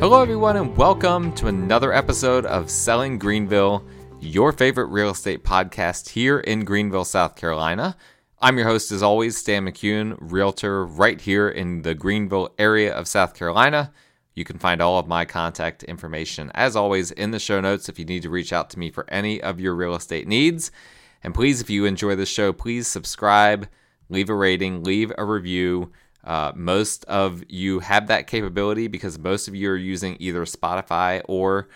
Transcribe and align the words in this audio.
Hello, 0.00 0.22
everyone, 0.22 0.56
and 0.56 0.74
welcome 0.78 1.30
to 1.34 1.48
another 1.48 1.92
episode 1.92 2.46
of 2.46 2.70
Selling 2.70 3.18
Greenville, 3.18 3.84
your 4.18 4.50
favorite 4.50 4.86
real 4.86 5.10
estate 5.10 5.44
podcast 5.44 6.08
here 6.08 6.40
in 6.40 6.64
Greenville, 6.64 7.04
South 7.04 7.36
Carolina. 7.36 7.94
I'm 8.40 8.56
your 8.56 8.66
host, 8.66 8.92
as 8.92 9.02
always, 9.02 9.36
Stan 9.36 9.66
McCune, 9.66 10.16
realtor 10.18 10.86
right 10.86 11.20
here 11.20 11.50
in 11.50 11.82
the 11.82 11.94
Greenville 11.94 12.48
area 12.58 12.94
of 12.94 13.08
South 13.08 13.34
Carolina. 13.34 13.92
You 14.34 14.42
can 14.42 14.58
find 14.58 14.80
all 14.80 14.98
of 14.98 15.06
my 15.06 15.26
contact 15.26 15.82
information, 15.82 16.50
as 16.54 16.76
always, 16.76 17.10
in 17.10 17.30
the 17.30 17.38
show 17.38 17.60
notes 17.60 17.90
if 17.90 17.98
you 17.98 18.06
need 18.06 18.22
to 18.22 18.30
reach 18.30 18.54
out 18.54 18.70
to 18.70 18.78
me 18.78 18.90
for 18.90 19.04
any 19.10 19.42
of 19.42 19.60
your 19.60 19.74
real 19.74 19.94
estate 19.94 20.26
needs. 20.26 20.70
And 21.22 21.34
please, 21.34 21.60
if 21.60 21.68
you 21.68 21.84
enjoy 21.84 22.16
the 22.16 22.24
show, 22.24 22.54
please 22.54 22.86
subscribe, 22.86 23.68
leave 24.08 24.30
a 24.30 24.34
rating, 24.34 24.82
leave 24.82 25.12
a 25.18 25.26
review. 25.26 25.92
Uh, 26.24 26.52
most 26.54 27.04
of 27.06 27.42
you 27.48 27.80
have 27.80 28.08
that 28.08 28.26
capability 28.26 28.88
because 28.88 29.18
most 29.18 29.48
of 29.48 29.54
you 29.54 29.70
are 29.70 29.76
using 29.76 30.16
either 30.20 30.44
Spotify 30.44 31.22
or 31.26 31.68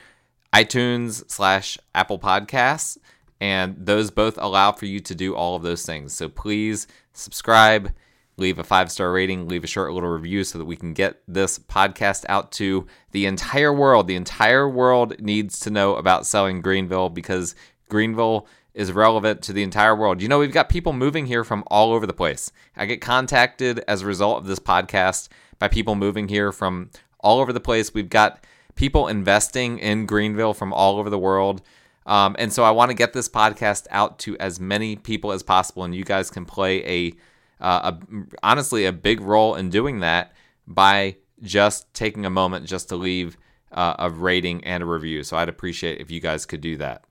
iTunes 0.53 1.29
slash 1.31 1.79
Apple 1.95 2.19
Podcasts, 2.19 2.99
and 3.41 3.75
those 3.79 4.11
both 4.11 4.39
allow 4.39 4.73
for 4.73 4.87
you 4.87 5.01
to 5.01 5.15
do 5.15 5.35
all 5.35 5.57
of 5.57 5.63
those 5.63 5.85
things. 5.85 6.13
So 6.13 6.29
please 6.29 6.87
subscribe, 7.13 7.93
leave 8.37 8.59
a 8.59 8.65
five 8.65 8.93
star 8.93 9.13
rating, 9.13 9.49
leave 9.49 9.65
a 9.65 9.69
short 9.69 9.93
little 9.93 10.11
review 10.11 10.45
so 10.45 10.59
that 10.59 10.65
we 10.65 10.77
can 10.77 10.93
get 10.93 11.23
this 11.27 11.59
podcast 11.59 12.25
out 12.29 12.53
to 12.53 12.87
the 13.11 13.27
entire 13.27 13.73
world. 13.73 14.07
The 14.07 14.17
entire 14.17 14.69
world 14.69 15.21
needs 15.21 15.59
to 15.61 15.71
know 15.71 15.97
about 15.97 16.27
selling 16.27 16.61
Greenville 16.61 17.09
because 17.09 17.55
Greenville 17.89 18.47
is 18.75 18.93
relevant 18.93 19.41
to 19.43 19.53
the 19.53 19.63
entire 19.63 19.95
world. 19.95 20.21
You 20.21 20.29
know, 20.29 20.41
we've 20.41 20.53
got 20.53 20.69
people 20.69 20.93
moving 20.93 21.27
here 21.27 21.45
from 21.45 21.65
all 21.69 21.93
over 21.93 22.07
the 22.07 22.13
place. 22.13 22.51
I 22.77 22.87
get 22.87 23.01
contacted 23.01 23.83
as 23.87 24.03
a 24.03 24.07
result 24.07 24.39
of 24.39 24.47
this 24.47 24.59
podcast 24.59 25.29
by 25.59 25.69
people 25.69 25.95
moving 25.95 26.29
here 26.29 26.51
from 26.53 26.91
all 27.21 27.39
over 27.39 27.53
the 27.53 27.61
place. 27.61 27.95
We've 27.95 28.09
got 28.09 28.45
people 28.75 29.09
investing 29.09 29.79
in 29.79 30.07
Greenville 30.07 30.55
from 30.55 30.73
all 30.73 30.99
over 30.99 31.09
the 31.09 31.19
world. 31.19 31.63
Um, 32.07 32.37
and 32.39 32.53
so 32.53 32.65
I 32.65 32.73
want 32.73 32.91
to 32.91 32.97
get 32.97 33.13
this 33.13 33.29
podcast 33.29 33.87
out 33.91 34.19
to 34.21 34.37
as 34.39 34.61
many 34.61 34.97
people 34.97 35.33
as 35.33 35.43
possible, 35.43 35.85
and 35.85 35.95
you 35.95 36.05
guys 36.05 36.31
can 36.31 36.45
play 36.45 36.85
a, 36.85 37.13
uh, 37.61 37.93
a 37.93 38.25
honestly 38.43 38.85
a 38.85 38.93
big 38.93 39.21
role 39.21 39.55
in 39.55 39.71
doing 39.71 40.01
that 40.01 40.33
by 40.67 41.17
just 41.43 41.93
taking 41.95 42.27
a 42.27 42.31
moment 42.31 42.67
just 42.67 42.89
to 42.91 42.97
leave 42.97 43.39
uh, 43.73 43.95
a 43.99 44.11
rating 44.11 44.63
and 44.65 44.83
a 44.83 44.87
review. 44.87 45.23
So 45.23 45.37
I'd 45.37 45.49
appreciate 45.49 46.01
if 46.01 46.11
you 46.11 46.21
guys 46.21 46.45
could 46.45 46.61
do 46.61 46.77
that. 46.79 47.05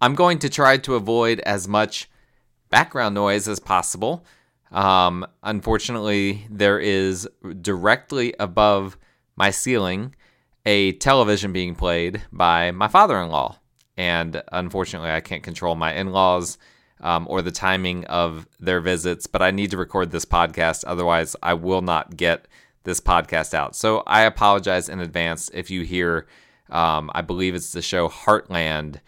I'm 0.00 0.14
going 0.14 0.38
to 0.40 0.48
try 0.48 0.78
to 0.78 0.94
avoid 0.94 1.40
as 1.40 1.68
much 1.68 2.08
background 2.70 3.14
noise 3.14 3.48
as 3.48 3.60
possible. 3.60 4.24
Um, 4.72 5.26
unfortunately, 5.42 6.46
there 6.48 6.78
is 6.78 7.28
directly 7.60 8.34
above 8.38 8.96
my 9.36 9.50
ceiling 9.50 10.14
a 10.64 10.92
television 10.92 11.52
being 11.52 11.74
played 11.74 12.22
by 12.32 12.70
my 12.70 12.88
father 12.88 13.18
in 13.20 13.30
law. 13.30 13.58
And 13.96 14.42
unfortunately, 14.52 15.10
I 15.10 15.20
can't 15.20 15.42
control 15.42 15.74
my 15.74 15.92
in 15.92 16.12
laws 16.12 16.56
um, 17.00 17.26
or 17.28 17.42
the 17.42 17.50
timing 17.50 18.04
of 18.06 18.46
their 18.58 18.80
visits, 18.80 19.26
but 19.26 19.42
I 19.42 19.50
need 19.50 19.70
to 19.72 19.76
record 19.76 20.10
this 20.10 20.24
podcast. 20.24 20.84
Otherwise, 20.86 21.36
I 21.42 21.54
will 21.54 21.82
not 21.82 22.16
get 22.16 22.46
this 22.84 23.00
podcast 23.00 23.52
out. 23.52 23.74
So 23.76 24.02
I 24.06 24.22
apologize 24.22 24.88
in 24.88 25.00
advance 25.00 25.50
if 25.52 25.70
you 25.70 25.82
hear, 25.82 26.26
um, 26.70 27.10
I 27.14 27.20
believe 27.22 27.54
it's 27.54 27.72
the 27.72 27.82
show 27.82 28.08
Heartland 28.08 29.00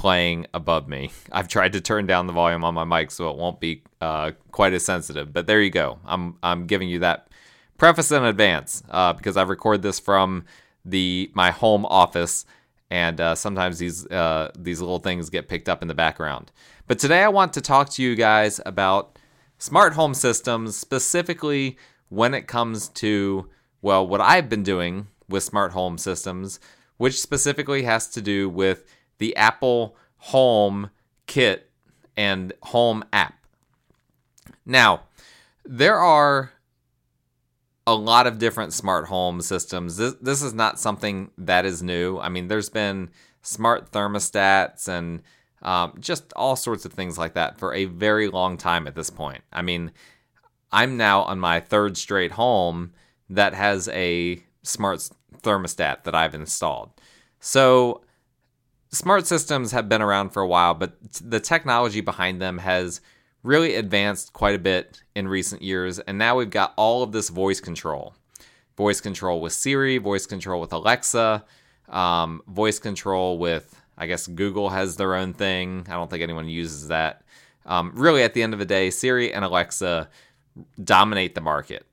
playing 0.00 0.46
above 0.54 0.88
me. 0.88 1.10
I've 1.32 1.46
tried 1.46 1.74
to 1.74 1.80
turn 1.80 2.06
down 2.06 2.26
the 2.26 2.32
volume 2.32 2.64
on 2.64 2.72
my 2.72 2.84
mic 2.84 3.10
so 3.10 3.28
it 3.28 3.36
won't 3.36 3.60
be 3.60 3.82
uh, 4.00 4.32
quite 4.50 4.72
as 4.72 4.82
sensitive. 4.82 5.30
But 5.30 5.46
there 5.46 5.60
you 5.60 5.70
go. 5.70 5.98
I'm 6.06 6.38
I'm 6.42 6.66
giving 6.66 6.88
you 6.88 7.00
that 7.00 7.28
preface 7.76 8.10
in 8.10 8.24
advance 8.24 8.82
uh, 8.90 9.12
because 9.12 9.36
I 9.36 9.42
record 9.42 9.82
this 9.82 10.00
from 10.00 10.46
the 10.86 11.30
my 11.34 11.50
home 11.50 11.84
office, 11.84 12.46
and 12.90 13.20
uh, 13.20 13.34
sometimes 13.34 13.78
these 13.78 14.06
uh, 14.06 14.50
these 14.58 14.80
little 14.80 15.00
things 15.00 15.28
get 15.28 15.48
picked 15.48 15.68
up 15.68 15.82
in 15.82 15.88
the 15.88 15.94
background. 15.94 16.50
But 16.86 16.98
today 16.98 17.22
I 17.22 17.28
want 17.28 17.52
to 17.52 17.60
talk 17.60 17.90
to 17.90 18.02
you 18.02 18.16
guys 18.16 18.58
about 18.64 19.18
smart 19.58 19.92
home 19.92 20.14
systems, 20.14 20.76
specifically 20.78 21.76
when 22.08 22.32
it 22.32 22.48
comes 22.48 22.88
to 22.88 23.50
well 23.82 24.06
what 24.06 24.22
I've 24.22 24.48
been 24.48 24.62
doing 24.62 25.08
with 25.28 25.42
smart 25.42 25.72
home 25.72 25.98
systems, 25.98 26.58
which 26.96 27.20
specifically 27.20 27.82
has 27.82 28.08
to 28.08 28.22
do 28.22 28.48
with 28.48 28.86
the 29.20 29.36
Apple 29.36 29.96
Home 30.16 30.90
Kit 31.26 31.70
and 32.16 32.52
Home 32.64 33.04
app. 33.12 33.34
Now, 34.66 35.02
there 35.64 35.96
are 35.96 36.50
a 37.86 37.94
lot 37.94 38.26
of 38.26 38.38
different 38.38 38.72
smart 38.72 39.06
home 39.06 39.40
systems. 39.40 39.96
This, 39.96 40.14
this 40.20 40.42
is 40.42 40.54
not 40.54 40.80
something 40.80 41.30
that 41.38 41.64
is 41.64 41.82
new. 41.82 42.18
I 42.18 42.28
mean, 42.28 42.48
there's 42.48 42.68
been 42.68 43.10
smart 43.42 43.92
thermostats 43.92 44.88
and 44.88 45.22
um, 45.62 45.94
just 46.00 46.32
all 46.34 46.56
sorts 46.56 46.84
of 46.84 46.92
things 46.92 47.18
like 47.18 47.34
that 47.34 47.58
for 47.58 47.74
a 47.74 47.84
very 47.84 48.28
long 48.28 48.56
time 48.56 48.86
at 48.86 48.94
this 48.94 49.10
point. 49.10 49.42
I 49.52 49.62
mean, 49.62 49.92
I'm 50.72 50.96
now 50.96 51.22
on 51.22 51.38
my 51.38 51.60
third 51.60 51.96
straight 51.96 52.32
home 52.32 52.92
that 53.28 53.54
has 53.54 53.88
a 53.88 54.42
smart 54.62 55.08
thermostat 55.42 56.04
that 56.04 56.14
I've 56.14 56.34
installed. 56.34 56.90
So 57.40 58.02
smart 58.90 59.26
systems 59.26 59.72
have 59.72 59.88
been 59.88 60.02
around 60.02 60.30
for 60.30 60.42
a 60.42 60.46
while, 60.46 60.74
but 60.74 60.94
the 61.22 61.40
technology 61.40 62.00
behind 62.00 62.40
them 62.40 62.58
has 62.58 63.00
really 63.42 63.74
advanced 63.74 64.32
quite 64.32 64.54
a 64.54 64.58
bit 64.58 65.02
in 65.14 65.28
recent 65.28 65.62
years. 65.62 65.98
And 65.98 66.18
now 66.18 66.36
we've 66.36 66.50
got 66.50 66.74
all 66.76 67.02
of 67.02 67.12
this 67.12 67.28
voice 67.28 67.60
control 67.60 68.14
voice 68.76 69.00
control 69.00 69.42
with 69.42 69.52
Siri, 69.52 69.98
voice 69.98 70.24
control 70.24 70.58
with 70.58 70.72
Alexa, 70.72 71.44
um, 71.90 72.40
voice 72.48 72.78
control 72.78 73.36
with, 73.36 73.78
I 73.98 74.06
guess, 74.06 74.26
Google 74.26 74.70
has 74.70 74.96
their 74.96 75.14
own 75.14 75.34
thing. 75.34 75.86
I 75.90 75.92
don't 75.92 76.08
think 76.08 76.22
anyone 76.22 76.48
uses 76.48 76.88
that. 76.88 77.22
Um, 77.66 77.92
really, 77.94 78.22
at 78.22 78.32
the 78.32 78.42
end 78.42 78.54
of 78.54 78.58
the 78.58 78.64
day, 78.64 78.88
Siri 78.88 79.34
and 79.34 79.44
Alexa 79.44 80.08
dominate 80.82 81.34
the 81.34 81.42
market. 81.42 81.84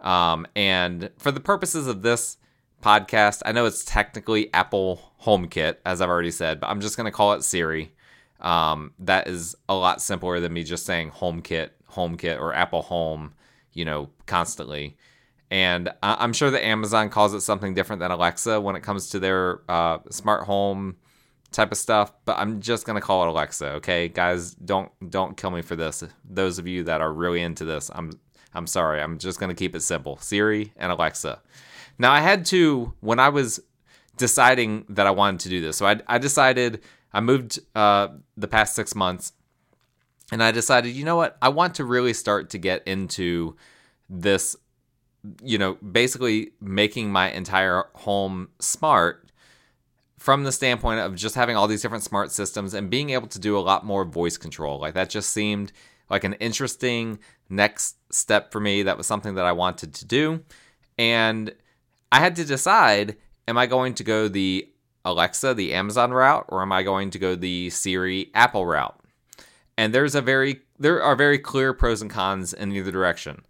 Um, 0.00 0.46
and 0.54 1.10
for 1.18 1.32
the 1.32 1.40
purposes 1.40 1.88
of 1.88 2.02
this 2.02 2.36
podcast. 2.82 3.42
I 3.44 3.52
know 3.52 3.66
it's 3.66 3.84
technically 3.84 4.52
Apple 4.54 5.07
HomeKit, 5.24 5.76
as 5.84 6.00
I've 6.00 6.08
already 6.08 6.30
said, 6.30 6.60
but 6.60 6.68
I'm 6.68 6.80
just 6.80 6.96
going 6.96 7.06
to 7.06 7.12
call 7.12 7.32
it 7.32 7.42
Siri. 7.42 7.92
Um, 8.40 8.92
that 9.00 9.26
is 9.26 9.56
a 9.68 9.74
lot 9.74 10.00
simpler 10.00 10.38
than 10.40 10.52
me 10.52 10.62
just 10.62 10.86
saying 10.86 11.10
HomeKit, 11.10 11.70
HomeKit, 11.92 12.40
or 12.40 12.54
Apple 12.54 12.82
Home, 12.82 13.34
you 13.72 13.84
know, 13.84 14.10
constantly. 14.26 14.96
And 15.50 15.90
I'm 16.02 16.32
sure 16.32 16.50
that 16.50 16.64
Amazon 16.64 17.08
calls 17.08 17.34
it 17.34 17.40
something 17.40 17.74
different 17.74 18.00
than 18.00 18.10
Alexa 18.10 18.60
when 18.60 18.76
it 18.76 18.82
comes 18.82 19.10
to 19.10 19.18
their 19.18 19.62
uh, 19.68 19.98
smart 20.10 20.44
home 20.44 20.96
type 21.52 21.72
of 21.72 21.78
stuff. 21.78 22.12
But 22.26 22.38
I'm 22.38 22.60
just 22.60 22.84
gonna 22.84 23.00
call 23.00 23.22
it 23.22 23.28
Alexa, 23.28 23.66
okay, 23.76 24.08
guys? 24.08 24.54
Don't 24.54 24.90
don't 25.10 25.38
kill 25.38 25.50
me 25.50 25.62
for 25.62 25.74
this. 25.74 26.04
Those 26.28 26.58
of 26.58 26.66
you 26.66 26.84
that 26.84 27.00
are 27.00 27.12
really 27.12 27.40
into 27.40 27.64
this, 27.64 27.90
I'm 27.94 28.12
I'm 28.52 28.66
sorry. 28.66 29.00
I'm 29.00 29.18
just 29.18 29.40
gonna 29.40 29.54
keep 29.54 29.74
it 29.74 29.80
simple. 29.80 30.18
Siri 30.18 30.74
and 30.76 30.92
Alexa. 30.92 31.40
Now, 31.98 32.12
I 32.12 32.20
had 32.20 32.44
to, 32.46 32.94
when 33.00 33.18
I 33.18 33.28
was 33.28 33.60
deciding 34.18 34.84
that 34.90 35.06
I 35.06 35.10
wanted 35.10 35.40
to 35.40 35.48
do 35.48 35.60
this, 35.60 35.76
so 35.76 35.86
I, 35.86 36.00
I 36.06 36.18
decided, 36.18 36.82
I 37.12 37.20
moved 37.20 37.58
uh, 37.74 38.08
the 38.36 38.48
past 38.48 38.74
six 38.74 38.94
months, 38.94 39.32
and 40.30 40.42
I 40.42 40.50
decided, 40.50 40.94
you 40.94 41.04
know 41.04 41.16
what, 41.16 41.38
I 41.40 41.48
want 41.48 41.76
to 41.76 41.84
really 41.84 42.12
start 42.12 42.50
to 42.50 42.58
get 42.58 42.86
into 42.86 43.56
this, 44.10 44.56
you 45.42 45.58
know, 45.58 45.74
basically 45.76 46.52
making 46.60 47.10
my 47.10 47.30
entire 47.30 47.84
home 47.94 48.48
smart 48.58 49.30
from 50.18 50.42
the 50.42 50.52
standpoint 50.52 51.00
of 51.00 51.14
just 51.14 51.34
having 51.34 51.56
all 51.56 51.68
these 51.68 51.80
different 51.80 52.04
smart 52.04 52.32
systems 52.32 52.74
and 52.74 52.90
being 52.90 53.10
able 53.10 53.28
to 53.28 53.38
do 53.38 53.56
a 53.56 53.60
lot 53.60 53.86
more 53.86 54.04
voice 54.04 54.36
control. 54.36 54.78
Like 54.78 54.94
that 54.94 55.08
just 55.08 55.30
seemed 55.30 55.72
like 56.10 56.24
an 56.24 56.34
interesting 56.34 57.20
next 57.48 57.96
step 58.10 58.50
for 58.50 58.60
me. 58.60 58.82
That 58.82 58.98
was 58.98 59.06
something 59.06 59.36
that 59.36 59.44
I 59.46 59.52
wanted 59.52 59.94
to 59.94 60.04
do. 60.04 60.42
And 60.98 61.54
I 62.10 62.18
had 62.18 62.36
to 62.36 62.44
decide 62.44 63.16
am 63.48 63.58
I 63.58 63.66
going 63.66 63.94
to 63.94 64.04
go 64.04 64.28
the 64.28 64.68
Alexa, 65.04 65.54
the 65.54 65.74
Amazon 65.74 66.12
route, 66.12 66.44
or 66.48 66.62
am 66.62 66.70
I 66.70 66.82
going 66.82 67.10
to 67.10 67.18
go 67.18 67.34
the 67.34 67.70
Siri, 67.70 68.30
Apple 68.34 68.66
route? 68.66 68.98
And 69.76 69.94
there's 69.94 70.14
a 70.14 70.22
very 70.22 70.60
there 70.78 71.02
are 71.02 71.16
very 71.16 71.38
clear 71.38 71.72
pros 71.72 72.02
and 72.02 72.10
cons 72.10 72.52
in 72.52 72.70
either 72.72 72.92
direction. 72.92 73.44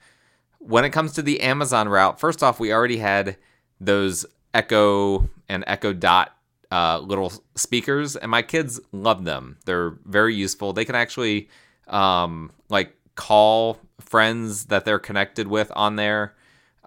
When 0.59 0.85
it 0.85 0.91
comes 0.91 1.13
to 1.13 1.23
the 1.23 1.41
Amazon 1.41 1.89
route, 1.89 2.19
first 2.19 2.43
off, 2.43 2.59
we 2.59 2.73
already 2.73 2.99
had 2.99 3.37
those 3.81 4.25
Echo 4.55 5.29
and 5.49 5.63
Echo 5.67 5.93
Dot 5.93 6.35
uh, 6.71 6.99
little 7.01 7.33
speakers, 7.55 8.17
and 8.17 8.31
my 8.31 8.43
kids 8.43 8.81
love 8.93 9.25
them. 9.25 9.59
They're 9.67 9.91
very 10.05 10.35
useful. 10.35 10.73
They 10.73 10.85
can 10.85 10.95
actually 10.95 11.49
um, 11.87 12.51
like 12.69 12.95
call 13.15 13.79
friends 14.01 14.67
that 14.67 14.85
they're 14.85 14.99
connected 14.99 15.49
with 15.49 15.71
on 15.75 15.97
there 15.97 16.35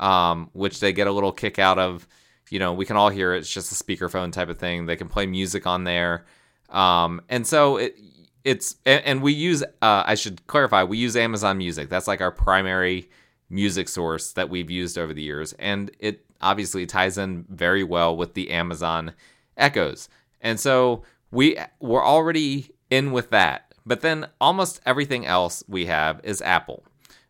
um, 0.02 0.50
which 0.54 0.80
they 0.80 0.92
get 0.92 1.08
a 1.08 1.12
little 1.12 1.32
kick 1.32 1.60
out 1.60 1.80
of. 1.80 2.08
You 2.52 2.60
know, 2.60 2.74
we 2.74 2.86
can 2.86 2.98
all 2.98 3.10
hear 3.10 3.34
it. 3.34 3.40
It's 3.40 3.52
just 3.52 3.72
a 3.72 3.84
speakerphone 3.84 4.32
type 4.32 4.50
of 4.50 4.60
thing. 4.60 4.86
They 4.86 4.98
can 4.98 5.08
play 5.08 5.26
music 5.26 5.66
on 5.66 5.86
there, 5.86 6.26
um, 6.70 7.22
and 7.30 7.48
so 7.48 7.78
it 7.78 7.96
it's 8.44 8.76
and, 8.86 9.04
and 9.06 9.22
we 9.22 9.34
use. 9.34 9.64
Uh, 9.64 10.04
I 10.06 10.16
should 10.16 10.46
clarify. 10.48 10.84
We 10.84 10.98
use 10.98 11.16
Amazon 11.16 11.58
Music. 11.58 11.90
That's 11.90 12.08
like 12.08 12.22
our 12.22 12.32
primary 12.32 13.10
music 13.50 13.90
source 13.90 14.34
that 14.34 14.50
we've 14.50 14.70
used 14.70 14.98
over 14.98 15.14
the 15.14 15.22
years, 15.22 15.54
and 15.54 15.92
it 16.00 16.26
obviously 16.42 16.86
ties 16.86 17.18
in 17.18 17.46
very 17.50 17.84
well 17.84 18.16
with 18.16 18.34
the 18.34 18.52
Amazon 18.52 19.14
Echoes. 19.58 20.10
And 20.42 20.60
so 20.60 21.04
we 21.32 21.58
we're 21.80 22.06
already 22.06 22.72
in 22.90 23.12
with 23.12 23.30
that. 23.30 23.74
But 23.86 24.02
then 24.02 24.28
almost 24.40 24.82
everything 24.86 25.26
else 25.26 25.64
we 25.68 25.86
have 25.86 26.20
is 26.24 26.42
Apple. 26.42 26.84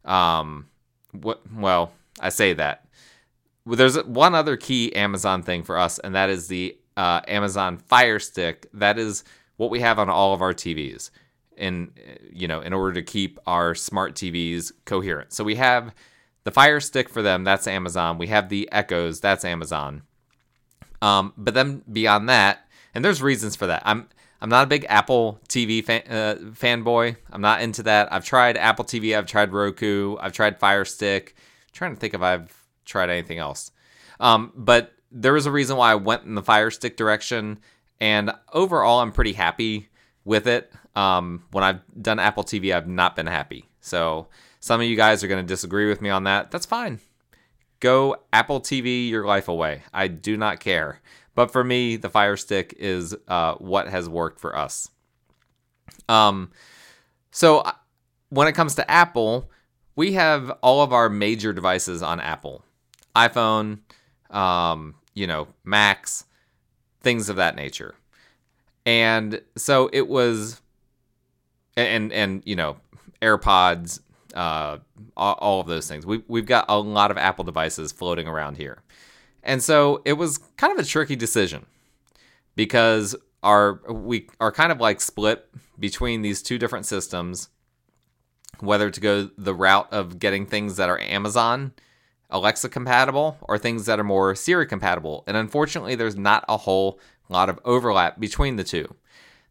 Um, 0.04 0.68
what? 1.12 1.42
Well, 1.54 1.92
I 2.20 2.30
say 2.30 2.54
that. 2.54 2.88
There's 3.66 4.02
one 4.04 4.34
other 4.34 4.58
key 4.58 4.94
Amazon 4.96 5.44
thing 5.44 5.64
for 5.64 5.78
us, 5.78 6.00
and 6.00 6.16
that 6.16 6.30
is 6.30 6.48
the 6.48 6.78
uh, 6.98 7.22
Amazon 7.28 7.78
Fire 7.78 8.20
Stick. 8.20 8.68
That 8.74 8.98
is 8.98 9.24
what 9.58 9.70
we 9.70 9.82
have 9.82 10.00
on 10.00 10.10
all 10.10 10.34
of 10.34 10.42
our 10.42 10.54
TVs, 10.54 11.12
in 11.58 11.92
you 12.32 12.48
know, 12.48 12.62
in 12.62 12.74
order 12.74 12.94
to 12.94 13.04
keep 13.04 13.40
our 13.46 13.76
smart 13.76 14.16
TVs 14.16 14.72
coherent. 14.86 15.34
So 15.34 15.44
we 15.44 15.56
have 15.56 15.94
the 16.44 16.52
Fire 16.52 16.80
Stick 16.80 17.08
for 17.10 17.22
them. 17.22 17.44
That's 17.44 17.68
Amazon. 17.68 18.18
We 18.18 18.28
have 18.28 18.50
the 18.50 18.68
Echoes. 18.72 19.20
That's 19.20 19.46
Amazon. 19.46 20.02
Um, 21.02 21.34
but 21.38 21.54
then 21.54 21.84
beyond 21.92 22.30
that, 22.30 22.68
and 22.94 23.06
there's 23.06 23.22
reasons 23.22 23.56
for 23.56 23.68
that. 23.68 23.84
I'm 23.86 24.08
I'm 24.42 24.50
not 24.50 24.64
a 24.64 24.68
big 24.68 24.86
Apple 24.90 25.40
TV 25.48 25.84
fan, 25.84 26.02
uh, 26.10 26.36
fanboy. 26.54 27.16
I'm 27.32 27.42
not 27.42 27.62
into 27.62 27.84
that. 27.84 28.12
I've 28.12 28.26
tried 28.26 28.58
Apple 28.58 28.86
TV. 28.86 29.16
I've 29.16 29.28
tried 29.28 29.54
Roku. 29.54 30.18
I've 30.20 30.34
tried 30.34 30.60
Fire 30.60 30.84
Stick. 30.84 31.36
I'm 31.38 31.74
trying 31.74 31.94
to 31.94 32.00
think 32.00 32.16
if 32.16 32.22
I've 32.22 32.61
tried 32.86 33.10
anything 33.10 33.38
else. 33.38 33.72
Um, 34.20 34.52
but 34.56 34.94
there 35.12 35.34
was 35.34 35.46
a 35.46 35.52
reason 35.52 35.78
why 35.78 35.92
I 35.92 35.96
went 35.96 36.24
in 36.24 36.36
the 36.36 36.44
Fire 36.44 36.72
Stick 36.72 36.98
direction, 36.98 37.60
and 38.00 38.32
overall, 38.54 39.00
I'm 39.00 39.12
pretty 39.12 39.34
happy 39.34 39.90
with 40.24 40.48
it. 40.48 40.72
Um, 40.96 41.44
when 41.52 41.64
I've 41.64 41.82
done 42.02 42.20
Apple 42.20 42.44
TV, 42.44 42.74
I've 42.76 42.88
not 42.88 43.16
been 43.16 43.28
happy. 43.28 43.70
So 43.80 44.28
some 44.60 44.82
of 44.82 44.88
you 44.88 44.96
guys 44.96 45.24
are 45.24 45.28
going 45.28 45.44
to 45.44 45.48
disagree 45.48 45.88
with 45.88 46.02
me 46.02 46.10
on 46.10 46.26
that. 46.26 46.52
That's 46.52 46.66
fine. 46.66 47.00
Go 47.80 48.18
Apple 48.32 48.62
TV 48.62 49.10
your 49.10 49.26
life 49.26 49.48
away. 49.48 49.84
I 49.94 50.08
do 50.08 50.38
not 50.38 50.60
care. 50.60 51.02
But 51.34 51.52
for 51.52 51.64
me, 51.64 51.96
the 51.96 52.10
Fire 52.10 52.38
Stick 52.38 52.76
is 52.78 53.16
uh, 53.28 53.56
what 53.56 53.88
has 53.88 54.08
worked 54.08 54.40
for 54.40 54.56
us. 54.56 54.90
Um, 56.08 56.52
so 57.32 57.60
uh, 57.60 57.72
when 58.30 58.48
it 58.48 58.54
comes 58.54 58.76
to 58.76 58.92
Apple, 58.92 59.50
we 59.96 60.14
have 60.14 60.52
all 60.62 60.84
of 60.84 60.94
our 60.94 61.10
major 61.10 61.54
devices 61.54 62.02
on 62.02 62.20
Apple, 62.20 62.64
iPhone, 63.16 63.80
um, 64.30 64.96
you 65.14 65.28
know, 65.28 65.48
Macs, 65.64 66.26
things 67.02 67.30
of 67.30 67.36
that 67.38 67.56
nature. 67.56 67.96
And 68.86 69.42
so 69.58 69.90
it 69.94 70.08
was, 70.08 70.62
and 71.76 72.12
and 72.12 72.42
you 72.46 72.56
know, 72.56 72.78
AirPods, 73.22 74.00
uh, 74.34 74.78
all, 75.16 75.60
of 75.60 75.68
those 75.68 75.88
things. 75.88 76.06
We 76.06 76.24
we've 76.28 76.46
got 76.46 76.66
a 76.68 76.80
lot 76.80 77.12
of 77.12 77.18
Apple 77.18 77.44
devices 77.44 77.92
floating 77.92 78.28
around 78.28 78.58
here. 78.58 78.82
And 79.44 79.64
so 79.64 80.02
it 80.06 80.14
was 80.14 80.38
kind 80.58 80.72
of 80.72 80.84
a 80.84 80.88
tricky 80.88 81.16
decision 81.16 81.66
because 82.56 83.16
our 83.44 83.82
we 83.92 84.28
are 84.40 84.52
kind 84.52 84.72
of 84.72 84.80
like 84.80 85.02
split 85.02 85.48
between 85.80 86.22
these 86.22 86.42
two 86.42 86.58
different 86.58 86.86
systems 86.86 87.50
whether 88.60 88.92
to 88.92 89.02
go 89.02 89.30
the 89.38 89.56
route 89.56 89.92
of 89.92 90.20
getting 90.20 90.46
things 90.46 90.78
that 90.78 90.90
are 90.90 91.00
Amazon 91.00 91.74
Alexa 92.32 92.70
compatible 92.70 93.38
or 93.42 93.58
things 93.58 93.86
that 93.86 94.00
are 94.00 94.04
more 94.04 94.36
Siri 94.36 94.66
compatible. 94.66 95.24
And 95.28 95.38
unfortunately, 95.38 95.96
there's 95.96 96.16
not 96.16 96.46
a 96.48 96.58
whole 96.58 97.00
lot 97.30 97.50
of 97.50 97.60
overlap 97.66 98.20
between 98.20 98.56
the 98.56 98.64
two. 98.64 98.96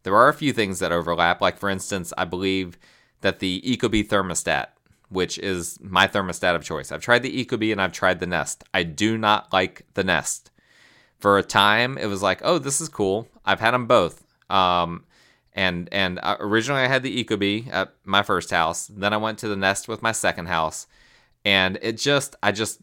There 0.03 0.15
are 0.15 0.29
a 0.29 0.33
few 0.33 0.53
things 0.53 0.79
that 0.79 0.91
overlap, 0.91 1.41
like 1.41 1.57
for 1.57 1.69
instance, 1.69 2.11
I 2.17 2.25
believe 2.25 2.77
that 3.21 3.39
the 3.39 3.61
Ecobee 3.61 4.07
thermostat 4.07 4.67
which 5.11 5.37
is 5.39 5.77
my 5.81 6.07
thermostat 6.07 6.55
of 6.55 6.63
choice. 6.63 6.89
I've 6.89 7.01
tried 7.01 7.21
the 7.21 7.45
Ecobee 7.45 7.73
and 7.73 7.81
I've 7.81 7.91
tried 7.91 8.21
the 8.21 8.25
Nest. 8.25 8.63
I 8.73 8.83
do 8.83 9.17
not 9.17 9.51
like 9.51 9.85
the 9.93 10.05
Nest. 10.05 10.51
For 11.19 11.37
a 11.37 11.43
time, 11.43 11.97
it 11.97 12.05
was 12.05 12.23
like, 12.23 12.39
oh, 12.43 12.57
this 12.57 12.79
is 12.79 12.87
cool. 12.87 13.27
I've 13.45 13.59
had 13.59 13.71
them 13.71 13.87
both. 13.87 14.23
Um, 14.49 15.03
and 15.53 15.89
and 15.91 16.17
uh, 16.23 16.37
originally 16.39 16.81
I 16.81 16.87
had 16.87 17.03
the 17.03 17.23
Ecobee 17.23 17.71
at 17.71 17.93
my 18.05 18.23
first 18.23 18.51
house. 18.51 18.87
Then 18.87 19.13
I 19.13 19.17
went 19.17 19.37
to 19.39 19.49
the 19.49 19.57
Nest 19.57 19.89
with 19.89 20.01
my 20.01 20.13
second 20.13 20.45
house, 20.45 20.87
and 21.45 21.77
it 21.81 21.97
just 21.97 22.35
I 22.43 22.51
just 22.51 22.81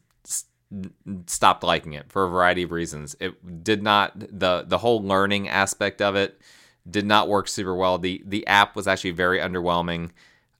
stopped 1.26 1.62
liking 1.62 1.94
it 1.94 2.10
for 2.12 2.25
a 2.25 2.28
variety 2.28 2.62
of 2.62 2.72
reasons. 2.72 3.16
It 3.20 3.64
did 3.64 3.82
not 3.82 4.19
the 4.19 4.64
the 4.66 4.78
whole 4.78 5.02
learning 5.02 5.49
aspect 5.49 6.02
of 6.02 6.16
it 6.16 6.40
did 6.88 7.06
not 7.06 7.28
work 7.28 7.49
super 7.49 7.75
well. 7.75 7.99
The 7.99 8.22
the 8.26 8.46
app 8.46 8.76
was 8.76 8.87
actually 8.87 9.12
very 9.12 9.38
underwhelming. 9.38 10.10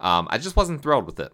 Um, 0.01 0.29
I 0.31 0.39
just 0.39 0.57
wasn't 0.57 0.83
thrilled 0.83 1.07
with 1.07 1.21
it. 1.21 1.33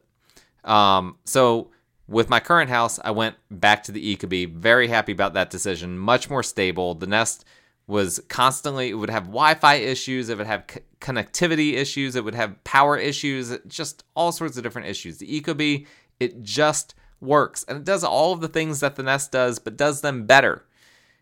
Um, 0.64 1.18
so 1.24 1.70
with 2.08 2.28
my 2.28 2.40
current 2.40 2.70
house, 2.70 2.98
I 3.02 3.10
went 3.10 3.36
back 3.50 3.82
to 3.84 3.92
the 3.92 4.16
Ecobee. 4.16 4.52
Very 4.52 4.88
happy 4.88 5.12
about 5.12 5.34
that 5.34 5.50
decision. 5.50 5.98
Much 5.98 6.28
more 6.28 6.42
stable. 6.42 6.94
The 6.94 7.06
Nest 7.06 7.44
was 7.86 8.20
constantly 8.28 8.90
it 8.90 8.94
would 8.94 9.10
have 9.10 9.24
Wi-Fi 9.24 9.74
issues, 9.74 10.30
it 10.30 10.38
would 10.38 10.46
have 10.46 10.64
c- 10.70 10.80
connectivity 11.00 11.74
issues, 11.74 12.16
it 12.16 12.24
would 12.24 12.34
have 12.34 12.62
power 12.64 12.96
issues, 12.96 13.56
just 13.66 14.04
all 14.14 14.32
sorts 14.32 14.56
of 14.56 14.62
different 14.62 14.88
issues. 14.88 15.18
The 15.18 15.40
Ecobee, 15.40 15.86
it 16.20 16.42
just 16.42 16.94
works 17.20 17.64
and 17.66 17.78
it 17.78 17.84
does 17.84 18.04
all 18.04 18.32
of 18.32 18.40
the 18.40 18.48
things 18.48 18.80
that 18.80 18.96
the 18.96 19.02
Nest 19.02 19.32
does, 19.32 19.58
but 19.58 19.76
does 19.76 20.00
them 20.00 20.26
better. 20.26 20.64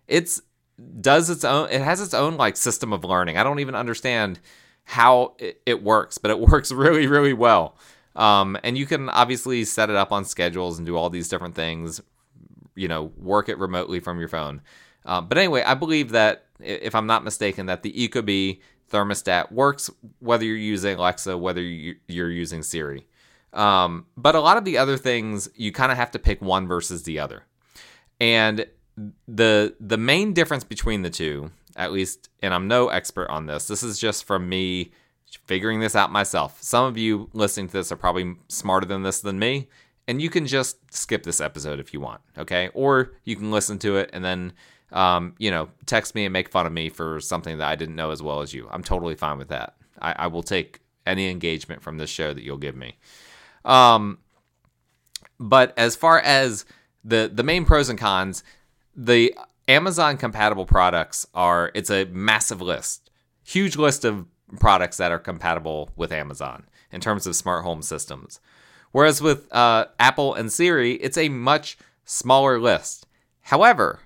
It's 0.06 0.42
does 1.00 1.30
its 1.30 1.44
own 1.44 1.68
it 1.70 1.80
has 1.80 2.00
its 2.00 2.14
own 2.14 2.36
like 2.36 2.56
system 2.56 2.92
of 2.92 3.04
learning. 3.04 3.36
I 3.36 3.44
don't 3.44 3.60
even 3.60 3.74
understand 3.74 4.40
how 4.84 5.34
it, 5.38 5.60
it 5.64 5.82
works, 5.82 6.18
but 6.18 6.30
it 6.30 6.40
works 6.48 6.72
really 6.72 7.06
really 7.06 7.32
well. 7.32 7.76
Um, 8.14 8.58
and 8.62 8.76
you 8.76 8.84
can 8.84 9.08
obviously 9.08 9.64
set 9.64 9.88
it 9.88 9.96
up 9.96 10.12
on 10.12 10.24
schedules 10.24 10.78
and 10.78 10.86
do 10.86 10.96
all 10.96 11.08
these 11.08 11.28
different 11.28 11.54
things, 11.54 12.02
you 12.74 12.88
know, 12.88 13.10
work 13.16 13.48
it 13.48 13.58
remotely 13.58 14.00
from 14.00 14.18
your 14.18 14.28
phone. 14.28 14.60
Uh, 15.06 15.20
but 15.20 15.38
anyway, 15.38 15.62
I 15.62 15.74
believe 15.74 16.10
that 16.10 16.44
if 16.60 16.94
I'm 16.94 17.06
not 17.06 17.24
mistaken, 17.24 17.66
that 17.66 17.82
the 17.82 17.92
Ecobee 17.92 18.60
thermostat 18.90 19.50
works 19.50 19.90
whether 20.18 20.44
you're 20.44 20.56
using 20.56 20.98
Alexa, 20.98 21.36
whether 21.38 21.62
you're 21.62 22.30
using 22.30 22.62
Siri. 22.62 23.06
Um, 23.52 24.06
but 24.16 24.34
a 24.34 24.40
lot 24.40 24.56
of 24.56 24.64
the 24.64 24.78
other 24.78 24.96
things, 24.96 25.48
you 25.54 25.72
kind 25.72 25.92
of 25.92 25.98
have 25.98 26.10
to 26.12 26.18
pick 26.18 26.40
one 26.40 26.66
versus 26.66 27.02
the 27.02 27.18
other. 27.18 27.44
And 28.20 28.66
the 29.26 29.74
the 29.80 29.96
main 29.98 30.32
difference 30.32 30.64
between 30.64 31.02
the 31.02 31.10
two, 31.10 31.50
at 31.76 31.92
least, 31.92 32.28
and 32.40 32.54
I'm 32.54 32.68
no 32.68 32.88
expert 32.88 33.28
on 33.30 33.46
this. 33.46 33.66
This 33.66 33.82
is 33.82 33.98
just 33.98 34.24
from 34.24 34.48
me 34.48 34.92
figuring 35.46 35.80
this 35.80 35.96
out 35.96 36.12
myself. 36.12 36.62
Some 36.62 36.84
of 36.84 36.98
you 36.98 37.28
listening 37.32 37.68
to 37.68 37.72
this 37.72 37.90
are 37.90 37.96
probably 37.96 38.34
smarter 38.48 38.86
than 38.86 39.02
this 39.02 39.20
than 39.20 39.38
me, 39.38 39.68
and 40.06 40.20
you 40.20 40.30
can 40.30 40.46
just 40.46 40.76
skip 40.94 41.22
this 41.22 41.40
episode 41.40 41.80
if 41.80 41.94
you 41.94 42.00
want, 42.00 42.20
okay? 42.36 42.70
Or 42.74 43.12
you 43.24 43.36
can 43.36 43.50
listen 43.50 43.78
to 43.80 43.96
it 43.96 44.10
and 44.12 44.24
then, 44.24 44.52
um, 44.92 45.34
you 45.38 45.50
know, 45.50 45.68
text 45.86 46.14
me 46.14 46.24
and 46.26 46.32
make 46.32 46.50
fun 46.50 46.66
of 46.66 46.72
me 46.72 46.88
for 46.88 47.20
something 47.20 47.58
that 47.58 47.68
I 47.68 47.76
didn't 47.76 47.96
know 47.96 48.10
as 48.10 48.22
well 48.22 48.40
as 48.40 48.52
you. 48.52 48.68
I'm 48.70 48.82
totally 48.82 49.14
fine 49.14 49.38
with 49.38 49.48
that. 49.48 49.76
I, 50.00 50.14
I 50.18 50.26
will 50.26 50.42
take 50.42 50.80
any 51.06 51.30
engagement 51.30 51.82
from 51.82 51.98
this 51.98 52.10
show 52.10 52.34
that 52.34 52.44
you'll 52.44 52.58
give 52.58 52.76
me. 52.76 52.96
Um, 53.64 54.18
but 55.38 55.74
as 55.76 55.96
far 55.96 56.20
as 56.20 56.64
the 57.04 57.30
the 57.32 57.42
main 57.42 57.64
pros 57.64 57.88
and 57.88 57.98
cons, 57.98 58.42
the 58.94 59.34
Amazon 59.68 60.16
compatible 60.16 60.66
products 60.66 61.26
are 61.34 61.70
it's 61.74 61.90
a 61.90 62.04
massive 62.06 62.60
list, 62.60 63.10
huge 63.44 63.76
list 63.76 64.04
of 64.04 64.26
products 64.60 64.98
that 64.98 65.12
are 65.12 65.18
compatible 65.18 65.90
with 65.96 66.12
Amazon 66.12 66.64
in 66.90 67.00
terms 67.00 67.26
of 67.26 67.34
smart 67.34 67.64
home 67.64 67.82
systems. 67.82 68.40
Whereas 68.92 69.22
with 69.22 69.52
uh, 69.52 69.86
Apple 69.98 70.34
and 70.34 70.52
Siri, 70.52 70.94
it's 70.94 71.16
a 71.16 71.30
much 71.30 71.78
smaller 72.04 72.60
list. 72.60 73.06
However, 73.40 74.00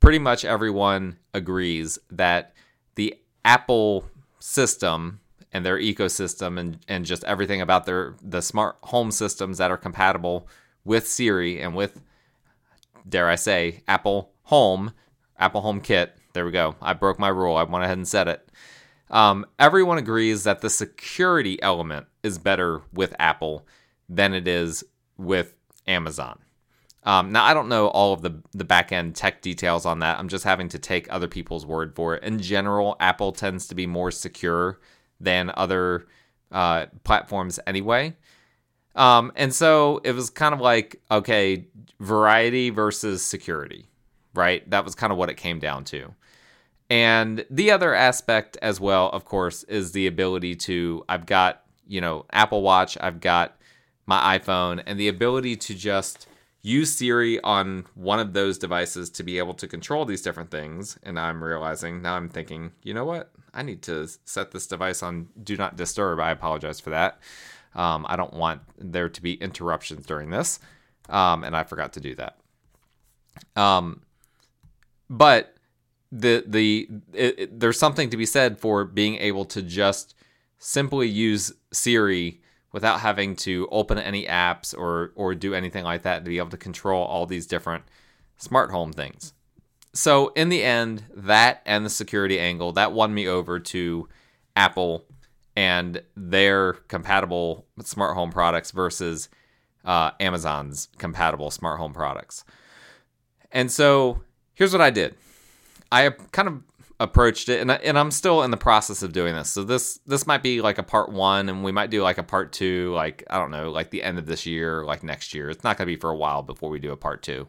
pretty 0.00 0.18
much 0.18 0.44
everyone 0.44 1.18
agrees 1.32 1.98
that 2.10 2.54
the 2.96 3.14
Apple 3.44 4.06
system 4.40 5.20
and 5.56 5.64
their 5.64 5.78
ecosystem 5.78 6.60
and, 6.60 6.78
and 6.86 7.06
just 7.06 7.24
everything 7.24 7.62
about 7.62 7.86
their 7.86 8.14
the 8.22 8.42
smart 8.42 8.76
home 8.82 9.10
systems 9.10 9.56
that 9.56 9.70
are 9.70 9.78
compatible 9.78 10.46
with 10.84 11.08
Siri 11.08 11.62
and 11.62 11.74
with 11.74 12.02
dare 13.08 13.28
I 13.28 13.36
say 13.36 13.82
Apple 13.88 14.32
Home, 14.44 14.92
Apple 15.38 15.62
HomeKit. 15.62 16.10
There 16.34 16.44
we 16.44 16.52
go. 16.52 16.76
I 16.82 16.92
broke 16.92 17.18
my 17.18 17.28
rule. 17.28 17.56
I 17.56 17.62
went 17.62 17.84
ahead 17.84 17.96
and 17.96 18.06
said 18.06 18.28
it. 18.28 18.50
Um, 19.10 19.46
everyone 19.58 19.96
agrees 19.96 20.44
that 20.44 20.60
the 20.60 20.68
security 20.68 21.60
element 21.62 22.06
is 22.22 22.36
better 22.38 22.82
with 22.92 23.14
Apple 23.18 23.66
than 24.10 24.34
it 24.34 24.46
is 24.46 24.84
with 25.16 25.54
Amazon. 25.86 26.38
Um, 27.04 27.32
now, 27.32 27.44
I 27.44 27.54
don't 27.54 27.68
know 27.68 27.86
all 27.88 28.12
of 28.12 28.20
the, 28.20 28.42
the 28.52 28.64
back 28.64 28.92
end 28.92 29.14
tech 29.14 29.40
details 29.40 29.86
on 29.86 30.00
that. 30.00 30.18
I'm 30.18 30.28
just 30.28 30.44
having 30.44 30.68
to 30.70 30.78
take 30.78 31.10
other 31.10 31.28
people's 31.28 31.64
word 31.64 31.94
for 31.94 32.16
it. 32.16 32.24
In 32.24 32.40
general, 32.40 32.96
Apple 33.00 33.32
tends 33.32 33.68
to 33.68 33.74
be 33.74 33.86
more 33.86 34.10
secure 34.10 34.80
than 35.20 35.50
other 35.56 36.06
uh, 36.52 36.86
platforms 37.04 37.58
anyway. 37.66 38.14
Um, 38.94 39.32
and 39.36 39.54
so 39.54 40.00
it 40.04 40.12
was 40.12 40.30
kind 40.30 40.54
of 40.54 40.60
like, 40.60 41.02
okay, 41.10 41.66
variety 42.00 42.70
versus 42.70 43.22
security, 43.22 43.86
right? 44.34 44.68
That 44.70 44.84
was 44.84 44.94
kind 44.94 45.12
of 45.12 45.18
what 45.18 45.28
it 45.28 45.36
came 45.36 45.58
down 45.58 45.84
to. 45.84 46.14
And 46.88 47.44
the 47.50 47.70
other 47.72 47.94
aspect 47.94 48.56
as 48.62 48.80
well, 48.80 49.10
of 49.10 49.24
course, 49.24 49.64
is 49.64 49.92
the 49.92 50.06
ability 50.06 50.54
to 50.56 51.04
I've 51.08 51.26
got, 51.26 51.62
you 51.86 52.00
know, 52.00 52.26
Apple 52.32 52.62
Watch, 52.62 52.96
I've 53.00 53.20
got 53.20 53.56
my 54.06 54.38
iPhone, 54.38 54.82
and 54.86 54.98
the 54.98 55.08
ability 55.08 55.56
to 55.56 55.74
just 55.74 56.28
use 56.62 56.92
Siri 56.92 57.40
on 57.42 57.86
one 57.94 58.20
of 58.20 58.32
those 58.32 58.56
devices 58.56 59.10
to 59.10 59.22
be 59.22 59.38
able 59.38 59.54
to 59.54 59.66
control 59.66 60.04
these 60.04 60.22
different 60.22 60.50
things. 60.50 60.98
And 61.02 61.18
I'm 61.18 61.42
realizing 61.42 62.02
now 62.02 62.14
I'm 62.14 62.28
thinking, 62.28 62.72
you 62.82 62.94
know 62.94 63.04
what? 63.04 63.32
I 63.56 63.62
need 63.62 63.82
to 63.82 64.08
set 64.24 64.52
this 64.52 64.66
device 64.66 65.02
on 65.02 65.28
do 65.42 65.56
not 65.56 65.76
disturb. 65.76 66.20
I 66.20 66.30
apologize 66.30 66.78
for 66.78 66.90
that. 66.90 67.18
Um, 67.74 68.06
I 68.08 68.16
don't 68.16 68.34
want 68.34 68.62
there 68.78 69.08
to 69.08 69.22
be 69.22 69.34
interruptions 69.34 70.06
during 70.06 70.30
this. 70.30 70.60
Um, 71.08 71.44
and 71.44 71.56
I 71.56 71.64
forgot 71.64 71.92
to 71.94 72.00
do 72.00 72.14
that. 72.16 72.38
Um, 73.54 74.02
but 75.08 75.54
the 76.12 76.44
the 76.46 76.88
it, 77.12 77.38
it, 77.38 77.60
there's 77.60 77.78
something 77.78 78.10
to 78.10 78.16
be 78.16 78.26
said 78.26 78.58
for 78.58 78.84
being 78.84 79.16
able 79.16 79.44
to 79.46 79.62
just 79.62 80.14
simply 80.58 81.08
use 81.08 81.52
Siri 81.72 82.40
without 82.72 83.00
having 83.00 83.36
to 83.36 83.68
open 83.70 83.98
any 83.98 84.26
apps 84.26 84.76
or 84.76 85.12
or 85.14 85.34
do 85.34 85.54
anything 85.54 85.84
like 85.84 86.02
that 86.02 86.24
to 86.24 86.30
be 86.30 86.38
able 86.38 86.50
to 86.50 86.56
control 86.56 87.04
all 87.04 87.26
these 87.26 87.46
different 87.46 87.84
smart 88.36 88.70
home 88.70 88.92
things. 88.92 89.32
So 89.96 90.28
in 90.28 90.50
the 90.50 90.62
end, 90.62 91.04
that 91.14 91.62
and 91.64 91.84
the 91.84 91.90
security 91.90 92.38
angle 92.38 92.72
that 92.72 92.92
won 92.92 93.14
me 93.14 93.26
over 93.26 93.58
to 93.58 94.08
Apple 94.54 95.04
and 95.56 96.02
their 96.14 96.74
compatible 96.88 97.66
smart 97.82 98.14
home 98.14 98.30
products 98.30 98.72
versus 98.72 99.30
uh, 99.86 100.10
Amazon's 100.20 100.88
compatible 100.98 101.50
smart 101.50 101.78
home 101.78 101.94
products. 101.94 102.44
And 103.52 103.72
so 103.72 104.22
here's 104.54 104.72
what 104.72 104.82
I 104.82 104.90
did. 104.90 105.14
I 105.90 106.10
kind 106.10 106.48
of 106.48 106.62
approached 106.98 107.50
it 107.50 107.60
and, 107.60 107.70
I, 107.70 107.74
and 107.74 107.98
i'm 107.98 108.10
still 108.10 108.42
in 108.42 108.50
the 108.50 108.56
process 108.56 109.02
of 109.02 109.12
doing 109.12 109.34
this 109.34 109.50
so 109.50 109.62
this 109.64 110.00
this 110.06 110.26
might 110.26 110.42
be 110.42 110.62
like 110.62 110.78
a 110.78 110.82
part 110.82 111.10
one 111.12 111.50
and 111.50 111.62
we 111.62 111.70
might 111.70 111.90
do 111.90 112.02
like 112.02 112.16
a 112.16 112.22
part 112.22 112.54
two 112.54 112.90
like 112.94 113.22
i 113.28 113.36
don't 113.36 113.50
know 113.50 113.70
like 113.70 113.90
the 113.90 114.02
end 114.02 114.18
of 114.18 114.24
this 114.24 114.46
year 114.46 114.82
like 114.82 115.02
next 115.02 115.34
year 115.34 115.50
it's 115.50 115.62
not 115.62 115.76
going 115.76 115.86
to 115.86 115.92
be 115.92 116.00
for 116.00 116.08
a 116.08 116.16
while 116.16 116.42
before 116.42 116.70
we 116.70 116.78
do 116.78 116.92
a 116.92 116.96
part 116.96 117.22
two 117.22 117.46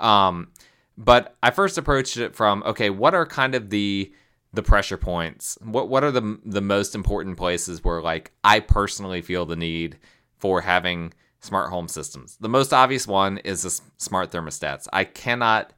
um 0.00 0.48
but 0.96 1.36
i 1.42 1.50
first 1.50 1.78
approached 1.78 2.16
it 2.16 2.34
from 2.34 2.62
okay 2.64 2.90
what 2.90 3.14
are 3.14 3.26
kind 3.26 3.54
of 3.54 3.70
the 3.70 4.12
the 4.52 4.62
pressure 4.62 4.96
points 4.96 5.58
what 5.62 5.88
what 5.88 6.04
are 6.04 6.10
the 6.10 6.38
the 6.44 6.60
most 6.60 6.94
important 6.94 7.36
places 7.36 7.82
where 7.82 8.00
like 8.00 8.32
i 8.44 8.60
personally 8.60 9.22
feel 9.22 9.46
the 9.46 9.56
need 9.56 9.98
for 10.38 10.60
having 10.60 11.12
smart 11.40 11.70
home 11.70 11.88
systems 11.88 12.36
the 12.40 12.48
most 12.48 12.72
obvious 12.72 13.06
one 13.06 13.38
is 13.38 13.62
the 13.62 13.80
smart 13.96 14.30
thermostats 14.30 14.86
i 14.92 15.04
cannot 15.04 15.72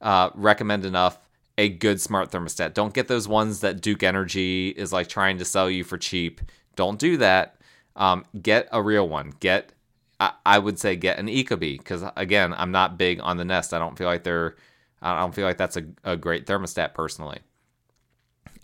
uh, 0.00 0.30
recommend 0.34 0.84
enough 0.84 1.28
a 1.58 1.68
good 1.68 2.00
smart 2.00 2.30
thermostat. 2.30 2.72
Don't 2.72 2.94
get 2.94 3.08
those 3.08 3.26
ones 3.26 3.60
that 3.60 3.82
Duke 3.82 4.04
Energy 4.04 4.68
is 4.68 4.92
like 4.92 5.08
trying 5.08 5.38
to 5.38 5.44
sell 5.44 5.68
you 5.68 5.82
for 5.82 5.98
cheap. 5.98 6.40
Don't 6.76 6.98
do 6.98 7.16
that. 7.16 7.56
Um, 7.96 8.24
get 8.40 8.68
a 8.70 8.80
real 8.80 9.08
one. 9.08 9.34
Get, 9.40 9.72
I, 10.20 10.58
would 10.58 10.78
say, 10.78 10.96
get 10.96 11.18
an 11.18 11.28
Ecobee 11.28 11.78
because 11.78 12.02
again, 12.16 12.52
I'm 12.52 12.72
not 12.72 12.98
big 12.98 13.20
on 13.22 13.36
the 13.36 13.44
Nest. 13.44 13.72
I 13.72 13.78
don't 13.78 13.96
feel 13.96 14.08
like 14.08 14.24
they're, 14.24 14.56
I 15.00 15.20
don't 15.20 15.34
feel 15.34 15.44
like 15.46 15.58
that's 15.58 15.76
a, 15.76 15.84
a 16.02 16.16
great 16.16 16.46
thermostat 16.46 16.92
personally. 16.94 17.38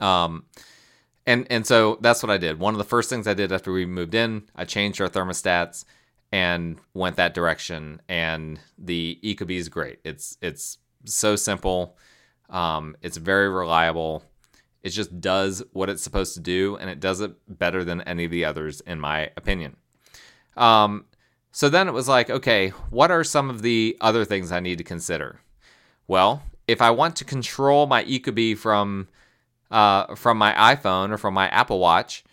Um, 0.01 0.47
and 1.27 1.47
and 1.51 1.67
so 1.67 1.99
that's 2.01 2.23
what 2.23 2.31
I 2.31 2.39
did. 2.39 2.59
One 2.59 2.75
of 2.75 2.79
the 2.79 2.85
first 2.85 3.09
things 3.09 3.27
I 3.27 3.35
did 3.35 3.53
after 3.53 3.73
we 3.73 3.87
moved 3.87 4.15
in, 4.15 4.43
I 4.55 4.65
changed 4.65 5.01
our 5.01 5.09
thermostats 5.09 5.85
and 6.33 6.79
went 6.93 7.17
that 7.17 7.35
direction. 7.35 8.03
And 8.09 8.59
the 8.77 9.19
Ecobee 9.23 9.57
is 9.57 9.69
great. 9.69 10.01
It's 10.05 10.37
it's 10.43 10.79
so 11.05 11.37
simple. 11.37 11.97
Um, 12.51 12.97
it's 13.01 13.17
very 13.17 13.49
reliable. 13.49 14.25
It 14.83 14.91
just 14.91 15.19
does 15.21 15.63
what 15.73 15.89
it's 15.89 16.03
supposed 16.03 16.35
to 16.35 16.41
do, 16.41 16.77
and 16.77 16.91
it 16.91 17.01
does 17.01 17.23
it 17.23 17.33
better 17.49 17.85
than 17.85 18.03
any 18.03 18.27
of 18.27 18.31
the 18.31 18.45
others, 18.45 18.83
in 18.83 19.01
my 19.01 19.31
opinion. 19.37 19.77
Um, 20.59 21.07
so 21.55 21.69
then 21.69 21.87
it 21.87 21.93
was 21.93 22.09
like, 22.09 22.31
okay, 22.31 22.71
what 22.91 23.13
are 23.13 23.23
some 23.23 23.49
of 23.49 23.63
the 23.63 23.97
other 24.01 24.25
things 24.25 24.51
I 24.51 24.59
need 24.59 24.79
to 24.79 24.85
consider? 24.85 25.39
Well, 26.09 26.43
if 26.67 26.83
I 26.83 26.91
want 26.91 27.15
to 27.17 27.25
control 27.25 27.87
my 27.87 28.03
Ecobee 28.05 28.59
from 28.59 29.07
uh, 29.71 30.17
from 30.17 30.37
my 30.37 30.53
iPhone 30.75 31.13
or 31.13 31.17
from 31.17 31.33
my 31.33 31.49
Apple 31.51 31.79
Watch, 31.79 32.25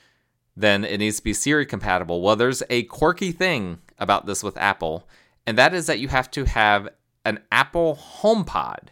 then 0.57 0.83
it 0.83 0.97
needs 0.97 1.17
to 1.17 1.23
be 1.23 1.33
Siri 1.33 1.67
compatible. 1.67 2.23
Well, 2.23 2.35
there's 2.35 2.63
a 2.71 2.81
quirky 2.83 3.31
thing 3.31 3.77
about 3.99 4.25
this 4.25 4.41
with 4.41 4.57
Apple, 4.57 5.07
and 5.45 5.55
that 5.55 5.75
is 5.75 5.85
that 5.85 5.99
you 5.99 6.07
have 6.07 6.31
to 6.31 6.45
have 6.45 6.89
an 7.23 7.41
Apple 7.51 7.99
HomePod 8.21 8.87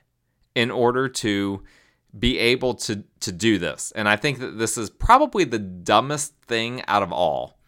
in 0.53 0.69
order 0.69 1.09
to 1.09 1.63
be 2.19 2.38
able 2.38 2.75
to 2.75 3.03
to 3.21 3.31
do 3.31 3.57
this. 3.57 3.91
And 3.95 4.07
I 4.07 4.15
think 4.15 4.38
that 4.38 4.59
this 4.59 4.77
is 4.77 4.91
probably 4.91 5.43
the 5.43 5.57
dumbest 5.57 6.36
thing 6.45 6.83
out 6.88 7.01
of 7.01 7.12
all. 7.12 7.58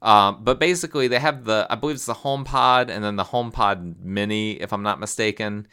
Um, 0.00 0.38
but 0.42 0.60
basically, 0.60 1.08
they 1.08 1.18
have 1.18 1.44
the 1.44 1.66
I 1.68 1.74
believe 1.74 1.96
it's 1.96 2.06
the 2.06 2.14
HomePod 2.14 2.88
and 2.88 3.02
then 3.02 3.16
the 3.16 3.24
HomePod 3.24 4.00
Mini, 4.00 4.52
if 4.52 4.72
I'm 4.72 4.82
not 4.82 5.00
mistaken. 5.00 5.66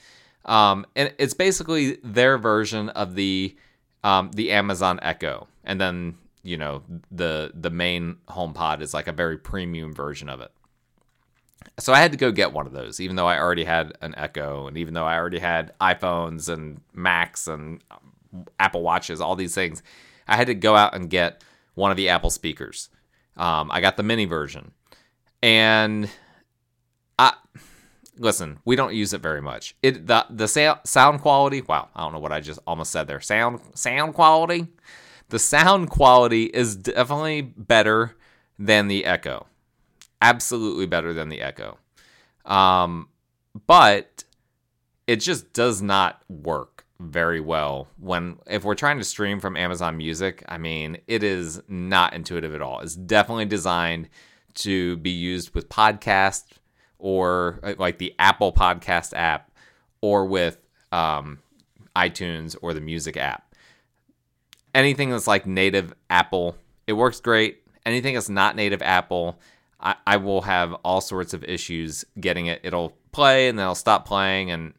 Um, 0.46 0.86
and 0.96 1.13
it's 1.17 1.34
basically 1.34 1.98
their 2.03 2.38
version 2.38 2.89
of 2.89 3.15
the 3.15 3.55
um, 4.03 4.32
the 4.32 4.51
Amazon 4.51 5.00
Echo, 5.01 5.48
and 5.63 5.79
then 5.79 6.17
you 6.44 6.58
know 6.58 6.84
the 7.12 7.51
the 7.53 7.70
main 7.70 8.17
HomePod 8.29 8.82
is 8.82 8.94
like 8.94 9.08
a 9.08 9.13
very 9.13 9.38
premium 9.38 9.94
version 9.94 10.29
of 10.29 10.41
it 10.41 10.51
so 11.79 11.94
I 11.94 12.00
had 12.00 12.12
to 12.12 12.17
go 12.17 12.32
get 12.32 12.53
one 12.53 12.65
of 12.65 12.74
those, 12.74 13.00
even 13.00 13.15
though 13.15 13.27
I 13.27 13.39
already 13.39 13.65
had 13.65 13.98
an 14.01 14.13
Echo, 14.17 14.67
and 14.67 14.77
even 14.77 14.94
though 14.94 15.05
I 15.05 15.17
already 15.17 15.39
had 15.39 15.74
iPhones 15.82 16.48
and 16.50 16.82
Macs 16.94 17.48
and 17.48 17.84
Apple 18.60 18.82
Watches, 18.82 19.22
all 19.22 19.36
these 19.36 19.55
things. 19.55 19.84
I 20.27 20.36
had 20.36 20.48
to 20.48 20.55
go 20.55 20.75
out 20.75 20.96
and 20.96 21.10
get 21.10 21.44
one 21.75 21.91
of 21.91 21.98
the 21.98 22.10
Apple 22.10 22.29
speakers. 22.29 22.89
Um, 23.38 23.70
I 23.72 23.82
got 23.82 23.98
the 23.98 24.04
mini 24.04 24.25
version, 24.25 24.72
and 25.42 26.10
I 27.20 27.34
listen. 28.18 28.60
We 28.65 28.75
don't 28.75 28.94
use 28.94 29.13
it 29.13 29.22
very 29.22 29.42
much. 29.42 29.75
It 29.84 30.08
the 30.08 30.25
the 30.30 30.48
sound 30.48 31.22
quality. 31.22 31.62
Wow, 31.62 31.89
I 31.96 32.04
don't 32.04 32.13
know 32.13 32.20
what 32.20 32.32
I 32.32 32.39
just 32.39 32.60
almost 32.65 32.92
said 32.92 33.08
there. 33.08 33.22
Sound 33.22 33.60
sound 33.74 34.13
quality. 34.13 34.68
The 35.30 35.39
sound 35.39 35.89
quality 35.89 36.46
is 36.46 36.75
definitely 36.75 37.42
better 37.42 38.15
than 38.60 38.88
the 38.88 39.06
Echo 39.06 39.48
absolutely 40.25 40.88
better 40.88 41.13
than 41.13 41.30
the 41.30 41.42
Echo. 41.42 41.77
Um, 42.46 43.10
but 43.68 44.24
it 45.08 45.18
just 45.18 45.54
does 45.54 45.82
not 45.82 46.22
work 46.27 46.75
very 47.00 47.40
well 47.42 47.88
when 48.00 48.40
if 48.48 48.64
we're 48.64 48.75
trying 48.75 48.98
to 48.98 49.04
stream 49.04 49.40
from 49.40 49.58
Amazon 49.58 49.98
Music, 49.98 50.44
I 50.48 50.58
mean, 50.58 50.98
it 51.08 51.24
is 51.24 51.62
not 51.68 52.14
intuitive 52.14 52.56
at 52.56 52.62
all. 52.62 52.80
It's 52.80 52.96
definitely 52.96 53.46
designed 53.46 54.10
to 54.56 54.98
be 54.98 55.10
used 55.10 55.54
with 55.54 55.70
podcast 55.70 56.44
or 56.98 57.60
uh, 57.64 57.74
like 57.78 57.98
the 57.98 58.16
Apple 58.18 58.54
Podcast 58.54 59.14
app 59.14 59.52
or 60.02 60.25
with 60.25 60.58
um, 60.92 61.40
iTunes 61.96 62.56
or 62.62 62.74
the 62.74 62.82
music 62.82 63.18
app. 63.18 63.54
Anything 64.74 65.10
that's 65.10 65.28
like 65.28 65.46
native 65.46 65.94
Apple, 66.10 66.56
it 66.88 66.94
works 66.94 67.20
great. 67.20 67.62
Anything 67.86 68.16
that's 68.16 68.30
not 68.30 68.56
native 68.56 68.82
Apple, 68.82 69.40
I, 69.80 69.96
I 70.08 70.18
will 70.18 70.42
have 70.42 70.74
all 70.84 71.02
sorts 71.02 71.34
of 71.34 71.44
issues 71.44 72.06
getting 72.20 72.48
it. 72.48 72.62
It'll 72.64 72.98
play 73.12 73.48
and 73.48 73.58
then 73.58 73.64
it'll 73.66 73.75
stop 73.75 74.06
playing 74.06 74.52
and 74.52 74.74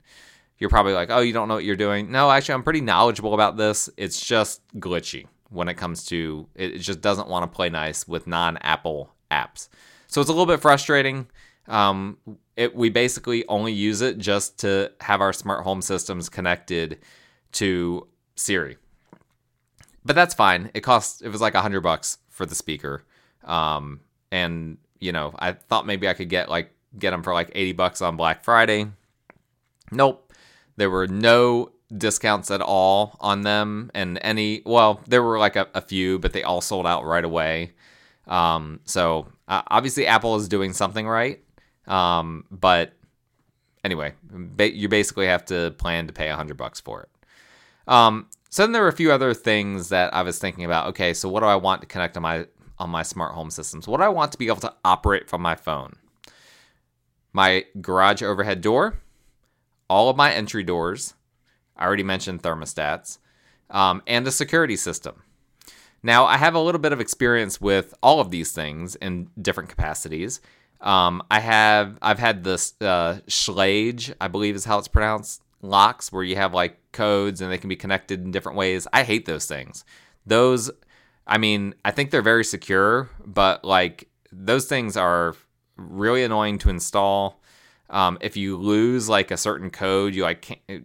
you're 0.58 0.70
probably 0.70 0.92
like, 0.92 1.10
oh, 1.10 1.20
you 1.20 1.32
don't 1.32 1.48
know 1.48 1.54
what 1.54 1.64
you're 1.64 1.76
doing. 1.76 2.10
No, 2.10 2.30
actually, 2.30 2.54
I'm 2.54 2.62
pretty 2.62 2.80
knowledgeable 2.80 3.34
about 3.34 3.56
this. 3.56 3.90
It's 3.96 4.24
just 4.24 4.62
glitchy 4.78 5.26
when 5.50 5.68
it 5.68 5.74
comes 5.74 6.04
to 6.06 6.46
it, 6.54 6.78
just 6.78 7.00
doesn't 7.00 7.28
want 7.28 7.50
to 7.50 7.54
play 7.54 7.68
nice 7.68 8.06
with 8.08 8.26
non 8.26 8.56
Apple 8.58 9.12
apps. 9.30 9.68
So 10.06 10.20
it's 10.20 10.30
a 10.30 10.32
little 10.32 10.46
bit 10.46 10.60
frustrating. 10.60 11.26
Um, 11.68 12.18
it, 12.56 12.74
we 12.74 12.90
basically 12.90 13.46
only 13.48 13.72
use 13.72 14.00
it 14.00 14.18
just 14.18 14.58
to 14.60 14.92
have 15.00 15.20
our 15.20 15.32
smart 15.32 15.64
home 15.64 15.82
systems 15.82 16.28
connected 16.28 16.98
to 17.52 18.06
Siri. 18.36 18.76
But 20.04 20.14
that's 20.14 20.34
fine. 20.34 20.70
It 20.72 20.80
costs, 20.80 21.20
it 21.20 21.28
was 21.28 21.40
like 21.40 21.54
a 21.54 21.60
hundred 21.60 21.80
bucks 21.80 22.18
for 22.30 22.46
the 22.46 22.54
speaker. 22.54 23.04
Um, 23.44 24.00
and 24.30 24.78
you 25.00 25.12
know, 25.12 25.34
I 25.38 25.52
thought 25.52 25.86
maybe 25.86 26.08
I 26.08 26.14
could 26.14 26.28
get 26.28 26.48
like 26.48 26.70
get 26.98 27.10
them 27.10 27.22
for 27.22 27.34
like 27.34 27.50
80 27.54 27.72
bucks 27.72 28.00
on 28.00 28.16
Black 28.16 28.44
Friday. 28.44 28.86
Nope. 29.90 30.25
There 30.76 30.90
were 30.90 31.06
no 31.06 31.72
discounts 31.96 32.50
at 32.50 32.60
all 32.60 33.16
on 33.20 33.42
them 33.42 33.90
and 33.94 34.18
any 34.22 34.62
well, 34.66 35.00
there 35.06 35.22
were 35.22 35.38
like 35.38 35.56
a, 35.56 35.68
a 35.74 35.80
few, 35.80 36.18
but 36.18 36.32
they 36.32 36.42
all 36.42 36.60
sold 36.60 36.86
out 36.86 37.04
right 37.04 37.24
away. 37.24 37.72
Um, 38.26 38.80
so 38.84 39.28
uh, 39.48 39.62
obviously 39.68 40.06
Apple 40.06 40.36
is 40.36 40.48
doing 40.48 40.72
something 40.72 41.06
right. 41.06 41.42
Um, 41.86 42.44
but 42.50 42.92
anyway, 43.84 44.14
ba- 44.22 44.74
you 44.74 44.88
basically 44.88 45.26
have 45.26 45.44
to 45.46 45.72
plan 45.78 46.08
to 46.08 46.12
pay 46.12 46.26
a 46.26 46.30
100 46.30 46.56
bucks 46.56 46.80
for 46.80 47.02
it. 47.02 47.08
Um, 47.88 48.28
so 48.50 48.62
then 48.62 48.72
there 48.72 48.82
were 48.82 48.88
a 48.88 48.92
few 48.92 49.12
other 49.12 49.32
things 49.32 49.90
that 49.90 50.12
I 50.12 50.22
was 50.22 50.38
thinking 50.38 50.64
about. 50.64 50.88
Okay, 50.88 51.14
so 51.14 51.28
what 51.28 51.40
do 51.40 51.46
I 51.46 51.56
want 51.56 51.82
to 51.82 51.86
connect 51.86 52.16
on 52.16 52.24
my 52.24 52.46
on 52.78 52.90
my 52.90 53.02
smart 53.02 53.34
home 53.34 53.50
systems. 53.50 53.88
What 53.88 53.98
do 53.98 54.04
I 54.04 54.08
want 54.08 54.32
to 54.32 54.38
be 54.38 54.48
able 54.48 54.60
to 54.60 54.74
operate 54.84 55.28
from 55.28 55.42
my 55.42 55.54
phone. 55.54 55.94
My 57.32 57.64
garage 57.80 58.22
overhead 58.22 58.60
door, 58.60 58.98
all 59.88 60.08
of 60.08 60.16
my 60.16 60.32
entry 60.32 60.62
doors, 60.62 61.14
I 61.76 61.84
already 61.84 62.02
mentioned 62.02 62.42
thermostats, 62.42 63.18
um, 63.70 64.02
and 64.06 64.26
a 64.26 64.30
security 64.30 64.76
system. 64.76 65.22
Now, 66.02 66.24
I 66.24 66.36
have 66.36 66.54
a 66.54 66.60
little 66.60 66.80
bit 66.80 66.92
of 66.92 67.00
experience 67.00 67.60
with 67.60 67.94
all 68.02 68.20
of 68.20 68.30
these 68.30 68.52
things 68.52 68.96
in 68.96 69.30
different 69.40 69.70
capacities, 69.70 70.40
Um, 70.80 71.22
I 71.30 71.40
have 71.40 71.98
I've 72.02 72.18
had 72.18 72.44
this 72.44 72.74
uh, 72.80 73.20
Schlage, 73.26 74.14
I 74.20 74.28
believe 74.28 74.54
is 74.54 74.64
how 74.64 74.78
it's 74.78 74.88
pronounced, 74.88 75.42
locks 75.62 76.12
where 76.12 76.22
you 76.22 76.36
have 76.36 76.54
like 76.54 76.78
codes 76.92 77.40
and 77.40 77.50
they 77.50 77.58
can 77.58 77.68
be 77.68 77.76
connected 77.76 78.22
in 78.24 78.30
different 78.30 78.58
ways. 78.58 78.86
I 78.92 79.02
hate 79.02 79.26
those 79.26 79.46
things. 79.46 79.84
Those, 80.26 80.70
I 81.26 81.38
mean, 81.38 81.74
I 81.84 81.90
think 81.92 82.10
they're 82.10 82.22
very 82.22 82.44
secure, 82.44 83.08
but 83.24 83.64
like 83.64 84.08
those 84.30 84.66
things 84.66 84.96
are 84.96 85.34
really 85.76 86.24
annoying 86.24 86.58
to 86.58 86.70
install. 86.70 87.40
Um, 87.90 88.18
if 88.20 88.36
you 88.36 88.56
lose 88.56 89.08
like 89.08 89.30
a 89.30 89.36
certain 89.36 89.70
code, 89.70 90.14
you 90.14 90.22
like 90.22 90.42
can't, 90.42 90.84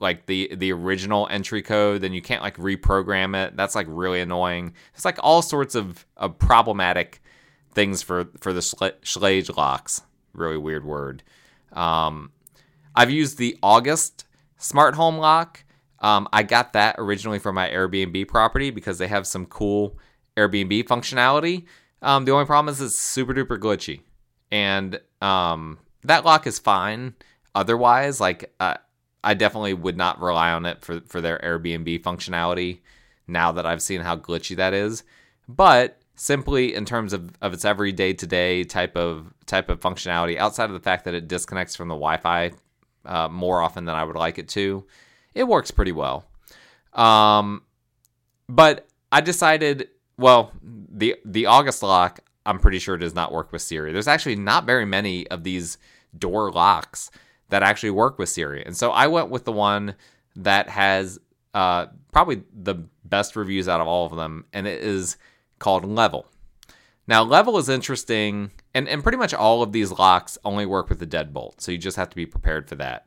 like 0.00 0.26
the 0.26 0.54
the 0.54 0.72
original 0.72 1.28
entry 1.30 1.62
code, 1.62 2.00
then 2.00 2.12
you 2.12 2.22
can't 2.22 2.42
like 2.42 2.56
reprogram 2.56 3.36
it. 3.36 3.56
That's 3.56 3.74
like 3.74 3.86
really 3.88 4.20
annoying. 4.20 4.74
It's 4.94 5.04
like 5.04 5.18
all 5.22 5.42
sorts 5.42 5.74
of, 5.74 6.06
of 6.16 6.38
problematic 6.38 7.22
things 7.72 8.02
for 8.02 8.28
for 8.38 8.52
the 8.52 8.60
Schlage 8.60 9.56
locks. 9.56 10.02
Really 10.32 10.58
weird 10.58 10.84
word. 10.84 11.22
Um, 11.72 12.32
I've 12.94 13.10
used 13.10 13.38
the 13.38 13.58
August 13.62 14.26
smart 14.58 14.94
home 14.94 15.18
lock. 15.18 15.64
Um, 16.00 16.28
I 16.32 16.42
got 16.42 16.72
that 16.72 16.96
originally 16.98 17.38
from 17.38 17.54
my 17.54 17.68
Airbnb 17.68 18.26
property 18.28 18.70
because 18.70 18.98
they 18.98 19.08
have 19.08 19.26
some 19.26 19.46
cool 19.46 19.98
Airbnb 20.36 20.84
functionality. 20.84 21.66
Um, 22.02 22.24
the 22.24 22.32
only 22.32 22.46
problem 22.46 22.72
is 22.72 22.80
it's 22.80 22.98
super 22.98 23.34
duper 23.34 23.58
glitchy, 23.58 24.00
and 24.50 24.98
um, 25.20 25.78
that 26.04 26.24
lock 26.24 26.46
is 26.46 26.58
fine. 26.58 27.14
Otherwise, 27.54 28.20
like 28.20 28.52
uh, 28.60 28.76
I 29.22 29.34
definitely 29.34 29.74
would 29.74 29.96
not 29.96 30.20
rely 30.20 30.52
on 30.52 30.66
it 30.66 30.82
for 30.84 31.00
for 31.00 31.20
their 31.20 31.38
Airbnb 31.38 32.02
functionality. 32.02 32.80
Now 33.26 33.52
that 33.52 33.66
I've 33.66 33.82
seen 33.82 34.00
how 34.00 34.16
glitchy 34.16 34.56
that 34.56 34.74
is, 34.74 35.04
but 35.48 36.00
simply 36.16 36.74
in 36.74 36.84
terms 36.84 37.14
of, 37.14 37.30
of 37.40 37.54
its 37.54 37.64
everyday 37.64 38.12
to 38.12 38.26
day 38.26 38.62
type 38.64 38.96
of 38.96 39.32
type 39.46 39.68
of 39.68 39.80
functionality, 39.80 40.36
outside 40.36 40.66
of 40.66 40.72
the 40.72 40.80
fact 40.80 41.04
that 41.04 41.14
it 41.14 41.28
disconnects 41.28 41.76
from 41.76 41.88
the 41.88 41.94
Wi-Fi 41.94 42.52
uh, 43.06 43.28
more 43.28 43.62
often 43.62 43.84
than 43.84 43.94
I 43.94 44.04
would 44.04 44.16
like 44.16 44.38
it 44.38 44.48
to, 44.50 44.84
it 45.34 45.44
works 45.44 45.70
pretty 45.70 45.92
well. 45.92 46.26
Um, 46.92 47.62
but 48.48 48.86
I 49.12 49.20
decided, 49.20 49.88
well, 50.16 50.52
the 50.62 51.16
the 51.24 51.46
August 51.46 51.82
lock, 51.82 52.20
I'm 52.50 52.58
pretty 52.58 52.80
sure 52.80 52.96
it 52.96 52.98
does 52.98 53.14
not 53.14 53.32
work 53.32 53.52
with 53.52 53.62
Siri. 53.62 53.92
There's 53.92 54.08
actually 54.08 54.36
not 54.36 54.66
very 54.66 54.84
many 54.84 55.26
of 55.28 55.44
these 55.44 55.78
door 56.18 56.50
locks 56.50 57.10
that 57.48 57.62
actually 57.62 57.90
work 57.90 58.18
with 58.18 58.28
Siri, 58.28 58.64
and 58.66 58.76
so 58.76 58.90
I 58.90 59.06
went 59.06 59.30
with 59.30 59.44
the 59.44 59.52
one 59.52 59.94
that 60.36 60.68
has 60.68 61.18
uh, 61.54 61.86
probably 62.12 62.42
the 62.52 62.74
best 63.04 63.36
reviews 63.36 63.68
out 63.68 63.80
of 63.80 63.86
all 63.86 64.06
of 64.06 64.16
them, 64.16 64.44
and 64.52 64.66
it 64.66 64.82
is 64.82 65.16
called 65.58 65.84
Level. 65.84 66.26
Now, 67.06 67.22
Level 67.22 67.58
is 67.58 67.68
interesting, 67.68 68.50
and, 68.74 68.88
and 68.88 69.02
pretty 69.02 69.18
much 69.18 69.34
all 69.34 69.62
of 69.62 69.72
these 69.72 69.90
locks 69.92 70.38
only 70.44 70.66
work 70.66 70.88
with 70.88 70.98
the 70.98 71.06
deadbolt, 71.06 71.60
so 71.60 71.72
you 71.72 71.78
just 71.78 71.96
have 71.96 72.10
to 72.10 72.16
be 72.16 72.26
prepared 72.26 72.68
for 72.68 72.76
that. 72.76 73.06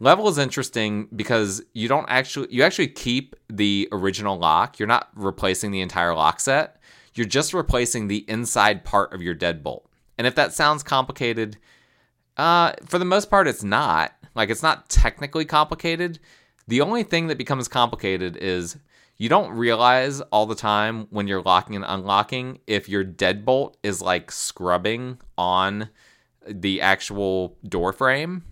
Level 0.00 0.28
is 0.28 0.38
interesting 0.38 1.08
because 1.14 1.62
you 1.72 1.88
don't 1.88 2.06
actually 2.08 2.48
you 2.50 2.62
actually 2.62 2.88
keep 2.88 3.36
the 3.48 3.88
original 3.92 4.36
lock. 4.36 4.78
You're 4.78 4.88
not 4.88 5.08
replacing 5.14 5.70
the 5.70 5.80
entire 5.80 6.14
lock 6.14 6.40
set. 6.40 6.80
You're 7.14 7.26
just 7.26 7.54
replacing 7.54 8.08
the 8.08 8.24
inside 8.28 8.84
part 8.84 9.12
of 9.12 9.22
your 9.22 9.34
deadbolt. 9.34 9.84
And 10.18 10.26
if 10.26 10.34
that 10.34 10.52
sounds 10.52 10.82
complicated, 10.82 11.56
uh, 12.36 12.72
for 12.84 12.98
the 12.98 13.04
most 13.04 13.30
part, 13.30 13.48
it's 13.48 13.62
not. 13.62 14.12
Like 14.34 14.50
it's 14.50 14.62
not 14.62 14.88
technically 14.88 15.44
complicated. 15.44 16.18
The 16.66 16.80
only 16.80 17.02
thing 17.02 17.28
that 17.28 17.38
becomes 17.38 17.68
complicated 17.68 18.36
is 18.36 18.76
you 19.16 19.28
don't 19.28 19.52
realize 19.52 20.20
all 20.20 20.46
the 20.46 20.54
time 20.54 21.06
when 21.10 21.28
you're 21.28 21.42
locking 21.42 21.76
and 21.76 21.84
unlocking 21.86 22.58
if 22.66 22.88
your 22.88 23.04
deadbolt 23.04 23.74
is 23.82 24.02
like 24.02 24.32
scrubbing 24.32 25.18
on 25.38 25.88
the 26.46 26.80
actual 26.80 27.56
door 27.68 27.92
frame. 27.92 28.44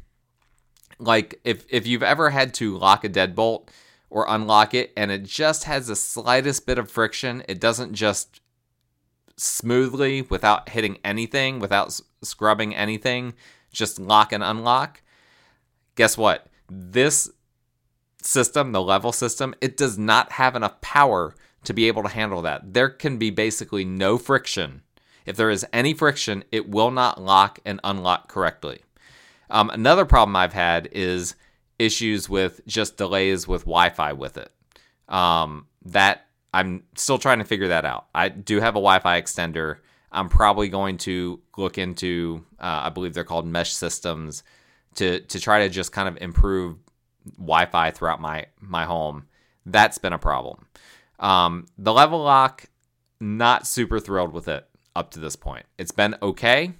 Like 0.99 1.41
if 1.43 1.65
if 1.69 1.87
you've 1.87 2.03
ever 2.05 2.31
had 2.31 2.55
to 2.55 2.79
lock 2.79 3.03
a 3.05 3.09
deadbolt 3.09 3.69
or 4.09 4.27
unlock 4.29 4.75
it 4.75 4.93
and 4.97 5.11
it 5.11 5.25
just 5.25 5.65
has 5.65 5.89
the 5.89 5.97
slightest 5.97 6.65
bit 6.65 6.79
of 6.79 6.91
friction, 6.91 7.43
it 7.49 7.59
doesn't 7.59 7.95
just 7.95 8.42
smoothly 9.43 10.23
without 10.23 10.69
hitting 10.69 10.99
anything, 11.05 11.59
without 11.59 12.01
scrubbing 12.23 12.75
anything, 12.75 13.35
just 13.73 13.99
lock 13.99 14.33
and 14.33 14.43
unlock. 14.43 15.03
Guess 15.97 16.17
what? 16.17 16.47
This 16.71 17.31
system, 18.23 18.73
the 18.73 18.83
level 18.83 19.13
system, 19.13 19.55
it 19.61 19.77
does 19.77 19.99
not 19.99 20.33
have 20.33 20.55
enough 20.55 20.81
power 20.81 21.35
to 21.65 21.73
be 21.73 21.89
able 21.89 22.03
to 22.03 22.09
handle 22.09 22.43
that. 22.43 22.73
There 22.73 22.89
can 22.89 23.19
be 23.19 23.31
basically 23.31 23.85
no 23.85 24.19
friction. 24.19 24.83
If 25.27 25.37
there 25.37 25.51
is 25.51 25.67
any 25.73 25.95
friction, 25.95 26.45
it 26.51 26.69
will 26.69 26.91
not 26.91 27.21
lock 27.21 27.59
and 27.65 27.81
unlock 27.85 28.29
correctly. 28.29 28.83
Um, 29.51 29.71
another 29.71 30.05
problem 30.05 30.35
I've 30.35 30.55
had 30.55 30.89
is 30.93 31.35
issues 31.79 32.29
with 32.29 32.61
just 32.67 32.97
delays 32.97 33.47
with 33.47 33.63
Wi 33.63 33.91
Fi 33.91 34.13
with 34.13 34.37
it. 34.37 34.51
Um, 35.09 35.67
that 35.85 36.27
I'm 36.53 36.85
still 36.97 37.19
trying 37.19 37.39
to 37.39 37.45
figure 37.45 37.69
that 37.69 37.85
out. 37.85 38.07
I 38.15 38.29
do 38.29 38.61
have 38.61 38.75
a 38.75 38.83
Wi 38.83 38.99
Fi 38.99 39.21
extender. 39.21 39.79
I'm 40.11 40.29
probably 40.29 40.69
going 40.69 40.99
to 40.99 41.41
look 41.57 41.79
into, 41.79 42.45
uh, 42.61 42.83
I 42.85 42.91
believe 42.91 43.15
they're 43.15 43.25
called 43.25 43.47
mesh 43.47 43.73
systems, 43.73 44.43
to 44.97 45.21
to 45.21 45.41
try 45.41 45.61
to 45.61 45.69
just 45.69 45.93
kind 45.93 46.09
of 46.09 46.19
improve 46.21 46.77
Wi-Fi 47.39 47.91
throughout 47.93 48.21
my 48.21 48.47
my 48.61 48.85
home. 48.85 49.27
That's 49.65 49.99
been 49.99 50.13
a 50.13 50.19
problem. 50.19 50.67
Um, 51.19 51.67
the 51.79 51.93
level 51.93 52.23
lock, 52.23 52.67
not 53.21 53.67
super 53.67 54.01
thrilled 54.01 54.33
with 54.33 54.49
it 54.49 54.67
up 54.95 55.13
to 55.13 55.21
this 55.21 55.37
point. 55.37 55.67
It's 55.79 55.93
been 55.93 56.17
okay, 56.21 56.73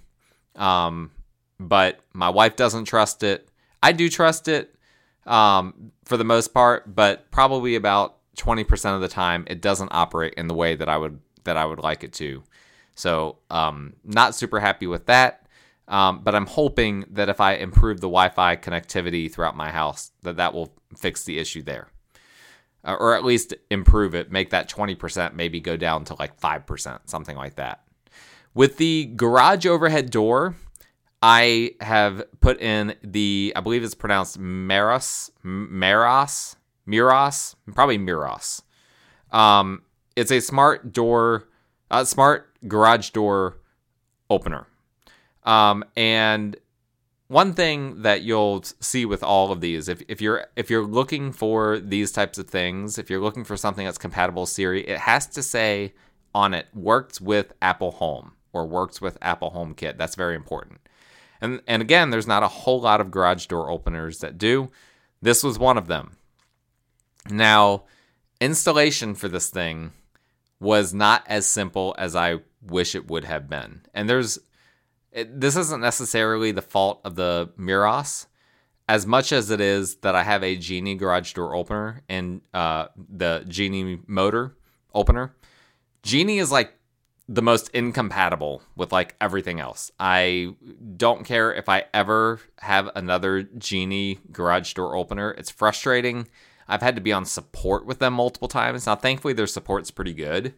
um, 0.57 1.13
but 1.61 2.01
my 2.13 2.29
wife 2.29 2.57
doesn't 2.57 2.85
trust 2.85 3.23
it. 3.23 3.49
I 3.83 3.93
do 3.93 4.09
trust 4.09 4.49
it 4.49 4.75
um, 5.27 5.93
for 6.05 6.17
the 6.17 6.25
most 6.25 6.53
part, 6.53 6.95
but 6.95 7.31
probably 7.31 7.77
about 7.77 8.19
twenty 8.37 8.65
percent 8.65 8.95
of 8.95 9.01
the 9.01 9.09
time, 9.09 9.45
it 9.47 9.61
doesn't 9.61 9.91
operate 9.93 10.35
in 10.35 10.49
the 10.49 10.55
way 10.55 10.75
that 10.75 10.89
I 10.89 10.97
would 10.97 11.21
that 11.45 11.57
I 11.57 11.65
would 11.65 11.81
like 11.81 12.05
it 12.05 12.13
to. 12.15 12.43
So, 12.95 13.39
um, 13.51 13.95
not 14.05 14.35
super 14.35 14.61
happy 14.61 14.87
with 14.87 15.07
that. 15.07 15.43
Um, 15.89 16.21
but 16.23 16.35
I'm 16.35 16.47
hoping 16.47 17.05
that 17.11 17.29
if 17.29 17.41
I 17.41 17.55
improve 17.55 18.01
the 18.01 18.07
Wi-Fi 18.07 18.57
connectivity 18.57 19.31
throughout 19.31 19.57
my 19.57 19.71
house, 19.71 20.13
that 20.23 20.37
that 20.37 20.55
will 20.55 20.73
fix 20.97 21.25
the 21.25 21.39
issue 21.39 21.63
there, 21.63 21.89
uh, 22.85 22.97
or 22.99 23.15
at 23.15 23.25
least 23.25 23.55
improve 23.71 24.15
it, 24.15 24.31
make 24.31 24.51
that 24.51 24.71
20% 24.71 25.35
maybe 25.35 25.61
go 25.61 25.77
down 25.77 26.05
to 26.05 26.15
like 26.15 26.41
5%, 26.41 27.01
something 27.07 27.37
like 27.37 27.57
that. 27.57 27.83
With 28.55 28.77
the 28.77 29.07
garage 29.17 29.67
overhead 29.67 30.11
door, 30.11 30.55
I 31.21 31.73
have 31.81 32.25
put 32.41 32.61
in 32.61 32.95
the, 33.03 33.53
I 33.57 33.61
believe 33.61 33.83
it's 33.83 33.95
pronounced 33.95 34.41
Meros, 34.41 35.31
Meros, 35.45 36.57
Miros, 36.87 37.55
probably 37.75 37.99
Miros. 37.99 38.63
Um, 39.31 39.83
it's 40.17 40.31
a 40.31 40.41
smart 40.41 40.93
door, 40.93 41.49
smart 42.05 42.51
garage 42.69 43.11
door 43.11 43.59
opener. 44.29 44.67
Um, 45.45 45.85
and 45.97 46.57
one 47.29 47.55
thing 47.55 48.03
that 48.03 48.23
you'll 48.23 48.63
see 48.81 49.07
with 49.07 49.23
all 49.23 49.53
of 49.53 49.61
these, 49.61 49.89
if, 49.89 50.03
if 50.07 50.21
you're 50.21 50.47
if 50.55 50.69
you're 50.71 50.85
looking 50.85 51.33
for 51.33 51.79
these 51.79 52.13
types 52.13 52.39
of 52.39 52.49
things, 52.49 52.99
if 52.99 53.09
you're 53.09 53.23
looking 53.23 53.45
for 53.45 53.57
something 53.57 53.85
that's 53.85 53.99
compatible 53.99 54.45
Siri, 54.45 54.87
it 54.87 54.99
has 54.99 55.27
to 55.29 55.43
say 55.43 55.95
on 56.35 56.55
it 56.55 56.67
works 56.75 57.21
with 57.21 57.55
Apple 57.63 57.93
Home 57.93 58.33
or 58.53 58.67
works 58.67 59.01
with 59.01 59.17
Apple 59.23 59.51
HomeKit. 59.51 59.97
That's 59.97 60.15
very 60.15 60.37
important. 60.37 60.81
And 61.41 61.63
and 61.67 61.81
again, 61.81 62.11
there's 62.11 62.27
not 62.27 62.43
a 62.43 62.49
whole 62.49 62.81
lot 62.81 63.01
of 63.01 63.11
garage 63.11 63.47
door 63.47 63.71
openers 63.71 64.19
that 64.19 64.37
do. 64.39 64.71
This 65.23 65.43
was 65.43 65.59
one 65.59 65.79
of 65.79 65.87
them. 65.87 66.17
Now, 67.31 67.85
installation 68.41 69.15
for 69.15 69.29
this 69.29 69.51
thing 69.51 69.93
was 70.61 70.95
not 70.95 71.25
as 71.27 71.47
simple 71.47 71.95
as 71.99 72.15
I 72.15 72.39
wish 72.63 72.95
it 72.95 73.09
would 73.09 73.25
have 73.25 73.49
been. 73.49 73.83
And 73.95 74.09
there's 74.09 74.39
it, 75.13 75.41
this 75.41 75.57
isn't 75.57 75.81
necessarily 75.81 76.53
the 76.53 76.63
fault 76.63 77.01
of 77.05 77.17
the 77.17 77.51
Miros, 77.59 78.27
as 78.89 79.07
much 79.07 79.33
as 79.33 79.51
it 79.51 79.61
is 79.61 79.97
that 79.97 80.15
I 80.15 80.23
have 80.23 80.43
a 80.43 80.57
Genie 80.57 80.95
garage 80.95 81.33
door 81.35 81.55
opener 81.55 82.03
and 82.09 82.41
uh, 82.55 82.87
the 82.97 83.45
Genie 83.47 84.01
motor 84.07 84.57
opener. 84.95 85.35
Genie 86.03 86.39
is 86.39 86.51
like 86.51 86.75
the 87.29 87.43
most 87.43 87.69
incompatible 87.71 88.63
with 88.77 88.93
like 88.93 89.15
everything 89.21 89.61
else. 89.61 89.91
I 90.01 90.55
don't 90.97 91.25
care 91.25 91.53
if 91.55 91.69
I 91.69 91.85
ever 91.95 92.41
have 92.59 92.91
another 92.95 93.43
Genie 93.43 94.19
garage 94.33 94.73
door 94.75 94.97
opener. 94.97 95.31
It's 95.33 95.51
frustrating. 95.51 96.27
I've 96.73 96.83
had 96.83 96.97
to 96.97 97.03
be 97.03 97.13
on 97.13 97.25
support 97.25 97.87
with 97.87 97.99
them 97.99 98.15
multiple 98.15 98.49
times. 98.49 98.87
Now, 98.87 98.97
thankfully, 98.97 99.35
their 99.35 99.47
support's 99.47 99.91
pretty 99.91 100.15
good, 100.15 100.55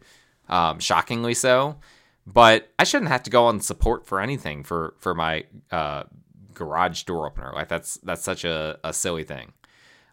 um, 0.49 0.79
shockingly 0.79 1.33
so 1.33 1.77
but 2.25 2.71
I 2.79 2.83
shouldn't 2.83 3.11
have 3.11 3.23
to 3.23 3.29
go 3.29 3.45
on 3.45 3.59
support 3.59 4.07
for 4.07 4.19
anything 4.19 4.63
for 4.63 4.95
for 4.97 5.13
my 5.13 5.45
uh, 5.71 6.03
garage 6.53 7.03
door 7.03 7.27
opener. 7.27 7.51
Like 7.53 7.67
that's 7.67 7.97
that's 7.97 8.23
such 8.23 8.43
a, 8.43 8.79
a 8.83 8.93
silly 8.93 9.23
thing. 9.23 9.53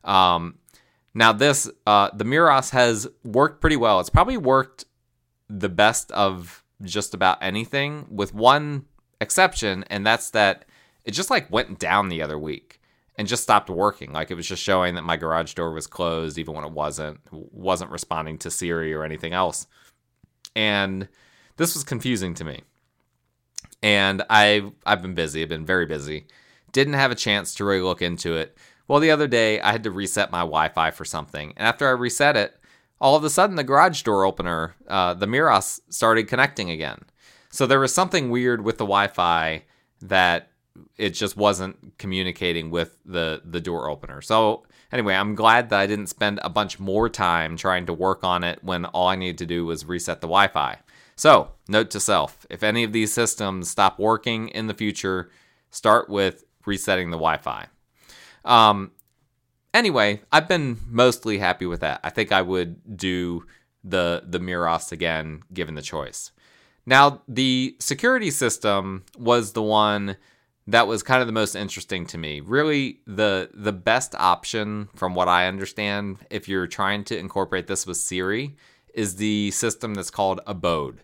Um, 0.05 0.59
now 1.15 1.33
this 1.33 1.71
uh, 1.87 2.11
the 2.15 2.25
Miros 2.25 2.71
has 2.71 3.09
worked 3.25 3.61
pretty 3.61 3.77
well. 3.77 4.01
It's 4.01 4.11
probably 4.11 4.37
worked 4.37 4.85
the 5.49 5.69
best 5.69 6.13
of 6.13 6.63
just 6.83 7.15
about 7.15 7.39
anything, 7.41 8.07
with 8.11 8.35
one 8.35 8.87
exception, 9.21 9.85
and 9.89 10.05
that's 10.05 10.31
that 10.31 10.67
it 11.05 11.13
just 11.13 11.31
like 11.31 11.51
went 11.51 11.79
down 11.79 12.09
the 12.09 12.21
other 12.21 12.39
week 12.39 12.81
and 13.23 13.29
just 13.29 13.45
stopped 13.45 13.71
working. 13.71 14.13
Like 14.13 14.33
it 14.33 14.35
was 14.35 14.49
just 14.49 14.65
showing 14.65 14.97
that 14.97 15.05
my 15.05 15.17
garage 15.17 15.55
door 15.55 15.71
was 15.71 15.87
closed, 15.87 16.39
even 16.39 16.55
when 16.55 16.65
it 16.65 16.73
wasn't. 16.73 17.21
wasn't 17.31 17.93
responding 17.93 18.37
to 18.39 18.51
Siri 18.51 18.93
or 18.93 19.05
anything 19.05 19.33
else. 19.33 19.69
And 20.57 21.09
this 21.57 21.75
was 21.75 21.85
confusing 21.85 22.35
to 22.35 22.45
me. 22.45 22.63
And 23.81 24.25
I 24.29 24.73
I've 24.85 25.03
been 25.03 25.15
busy. 25.15 25.41
I've 25.41 25.49
been 25.49 25.65
very 25.65 25.87
busy. 25.87 26.27
Didn't 26.73 26.95
have 26.95 27.13
a 27.13 27.15
chance 27.15 27.55
to 27.55 27.65
really 27.65 27.81
look 27.81 28.03
into 28.03 28.35
it. 28.35 28.59
Well, 28.89 28.99
the 28.99 29.13
other 29.13 29.29
day 29.29 29.61
I 29.61 29.71
had 29.71 29.85
to 29.85 29.93
reset 29.93 30.33
my 30.33 30.41
Wi-Fi 30.41 30.91
for 30.91 31.05
something, 31.05 31.53
and 31.57 31.69
after 31.69 31.87
I 31.87 31.93
reset 31.93 32.37
it, 32.37 32.59
all 33.01 33.15
of 33.15 33.23
a 33.23 33.31
sudden 33.31 33.55
the 33.55 33.63
garage 33.63 34.03
door 34.03 34.25
opener, 34.25 34.75
uh, 34.89 35.15
the 35.15 35.27
Miros, 35.27 35.79
started 35.91 36.27
connecting 36.27 36.71
again. 36.71 37.03
So 37.51 37.67
there 37.67 37.79
was 37.79 37.95
something 37.95 38.31
weird 38.31 38.65
with 38.65 38.79
the 38.79 38.85
Wi-Fi 38.85 39.63
that 40.01 40.52
it 40.97 41.11
just 41.11 41.37
wasn't 41.37 41.99
communicating 41.99 42.71
with 42.71 42.97
the 43.05 43.43
the 43.45 43.61
door 43.61 43.91
opener. 43.91 44.21
So 44.21 44.65
anyway, 44.93 45.15
I'm 45.15 45.35
glad 45.35 45.71
that 45.71 45.81
I 45.81 45.87
didn't 45.87 46.09
spend 46.09 46.41
a 46.43 46.51
bunch 46.51 46.79
more 46.79 47.09
time 47.09 47.57
trying 47.57 47.87
to 47.87 47.93
work 47.93 48.25
on 48.25 48.45
it 48.45 48.63
when 48.63 48.85
all 48.87 49.09
I 49.09 49.17
needed 49.17 49.39
to 49.39 49.47
do 49.47 49.67
was 49.67 49.85
reset 49.85 50.21
the 50.21 50.29
Wi-Fi. 50.29 50.79
So, 51.17 51.53
note 51.69 51.91
to 51.91 52.01
self, 52.01 52.47
if 52.51 52.63
any 52.63 52.85
of 52.85 52.93
these 52.93 53.13
systems 53.13 53.69
stop 53.69 53.99
working 53.99 54.49
in 54.49 54.67
the 54.67 54.75
future, 54.75 55.31
start 55.71 56.09
with 56.09 56.45
resetting 56.65 57.11
the 57.11 57.17
Wi-Fi. 57.17 57.67
Um, 58.45 58.93
anyway, 59.75 60.23
I've 60.33 60.49
been 60.49 60.79
mostly 60.89 61.39
happy 61.39 61.67
with 61.67 61.81
that. 61.81 62.01
I 62.03 62.11
think 62.11 62.33
I 62.33 62.43
would 62.43 62.97
do 62.97 63.47
the 63.85 64.23
the 64.27 64.39
Miros 64.39 64.93
again 64.93 65.43
given 65.53 65.75
the 65.75 65.83
choice. 65.83 66.31
Now, 66.87 67.23
the 67.29 67.77
security 67.79 68.31
system 68.31 69.05
was 69.17 69.53
the 69.53 69.63
one 69.63 70.17
that 70.67 70.87
was 70.87 71.03
kind 71.03 71.21
of 71.21 71.27
the 71.27 71.33
most 71.33 71.55
interesting 71.55 72.07
to 72.07 72.19
me. 72.19 72.41
Really, 72.41 73.01
the 73.07 73.51
the 73.53 73.73
best 73.73 74.15
option, 74.15 74.89
from 74.95 75.15
what 75.15 75.29
I 75.29 75.47
understand, 75.49 76.19
if 76.31 76.49
you're 76.49 76.67
trying 76.67 77.05
to 77.05 77.19
incorporate 77.19 77.67
this 77.67 77.87
with 77.87 77.97
Siri, 77.97 78.57
is 78.95 79.17
the 79.17 79.51
system 79.51 79.95
that's 79.95 80.11
called 80.11 80.41
Abode. 80.47 81.01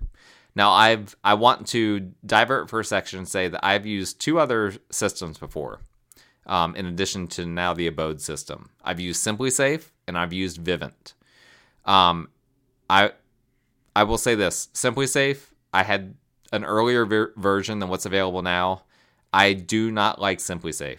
Now, 0.55 0.71
I've 0.71 1.17
I 1.25 1.35
want 1.35 1.67
to 1.69 2.13
divert 2.25 2.71
for 2.71 2.81
a 2.81 2.85
section 2.85 3.19
and 3.21 3.29
say 3.29 3.49
that 3.49 3.65
I've 3.65 3.87
used 3.87 4.21
two 4.21 4.39
other 4.39 4.75
systems 4.91 5.39
before, 5.39 5.81
um, 6.47 6.77
in 6.77 6.87
addition 6.87 7.27
to 7.29 7.45
now 7.45 7.75
the 7.75 7.89
Abode 7.89 8.21
system. 8.21 8.71
I've 8.85 9.01
used 9.01 9.25
SimpliSafe 9.25 9.91
and 10.07 10.17
I've 10.17 10.33
used 10.33 10.63
Vivint. 10.63 11.15
Um, 11.85 12.29
I 12.89 13.13
I 13.97 14.05
will 14.05 14.19
say 14.19 14.37
this: 14.37 14.69
SimpliSafe, 14.73 15.51
I 15.73 15.83
had 15.83 16.15
an 16.53 16.65
earlier 16.65 17.05
ver- 17.05 17.33
version 17.37 17.81
than 17.81 17.89
what's 17.89 18.07
available 18.07 18.43
now 18.43 18.85
I 19.33 19.53
do 19.53 19.91
not 19.91 20.21
like 20.21 20.39
SimpliSafe. 20.39 20.99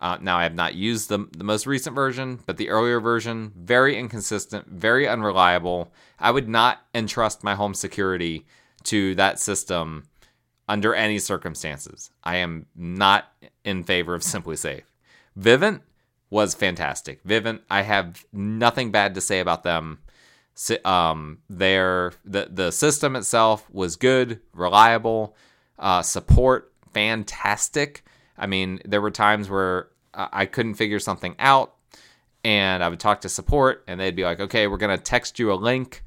Uh, 0.00 0.16
now, 0.20 0.38
I 0.38 0.44
have 0.44 0.54
not 0.54 0.74
used 0.74 1.08
the, 1.08 1.26
the 1.36 1.44
most 1.44 1.66
recent 1.66 1.94
version, 1.96 2.38
but 2.46 2.56
the 2.56 2.70
earlier 2.70 3.00
version, 3.00 3.52
very 3.56 3.98
inconsistent, 3.98 4.68
very 4.68 5.08
unreliable. 5.08 5.92
I 6.20 6.30
would 6.30 6.48
not 6.48 6.78
entrust 6.94 7.42
my 7.42 7.56
home 7.56 7.74
security 7.74 8.46
to 8.84 9.16
that 9.16 9.40
system 9.40 10.04
under 10.68 10.94
any 10.94 11.18
circumstances. 11.18 12.10
I 12.22 12.36
am 12.36 12.66
not 12.76 13.32
in 13.64 13.82
favor 13.82 14.14
of 14.14 14.22
SimpliSafe. 14.22 14.84
Vivint 15.38 15.80
was 16.30 16.54
fantastic. 16.54 17.24
Vivint, 17.24 17.60
I 17.70 17.82
have 17.82 18.24
nothing 18.32 18.92
bad 18.92 19.14
to 19.14 19.20
say 19.20 19.40
about 19.40 19.64
them. 19.64 19.98
Um, 20.84 21.38
their 21.48 22.12
the 22.24 22.48
the 22.50 22.72
system 22.72 23.14
itself 23.14 23.70
was 23.70 23.94
good, 23.94 24.40
reliable. 24.52 25.36
Uh, 25.78 26.02
support 26.02 26.67
fantastic. 26.92 28.04
I 28.36 28.46
mean, 28.46 28.80
there 28.84 29.00
were 29.00 29.10
times 29.10 29.50
where 29.50 29.88
I 30.14 30.46
couldn't 30.46 30.74
figure 30.74 30.98
something 30.98 31.34
out, 31.38 31.74
and 32.44 32.82
I 32.82 32.88
would 32.88 33.00
talk 33.00 33.20
to 33.22 33.28
support, 33.28 33.84
and 33.86 34.00
they'd 34.00 34.16
be 34.16 34.24
like, 34.24 34.40
"Okay, 34.40 34.66
we're 34.66 34.76
gonna 34.76 34.98
text 34.98 35.38
you 35.38 35.52
a 35.52 35.54
link. 35.54 36.04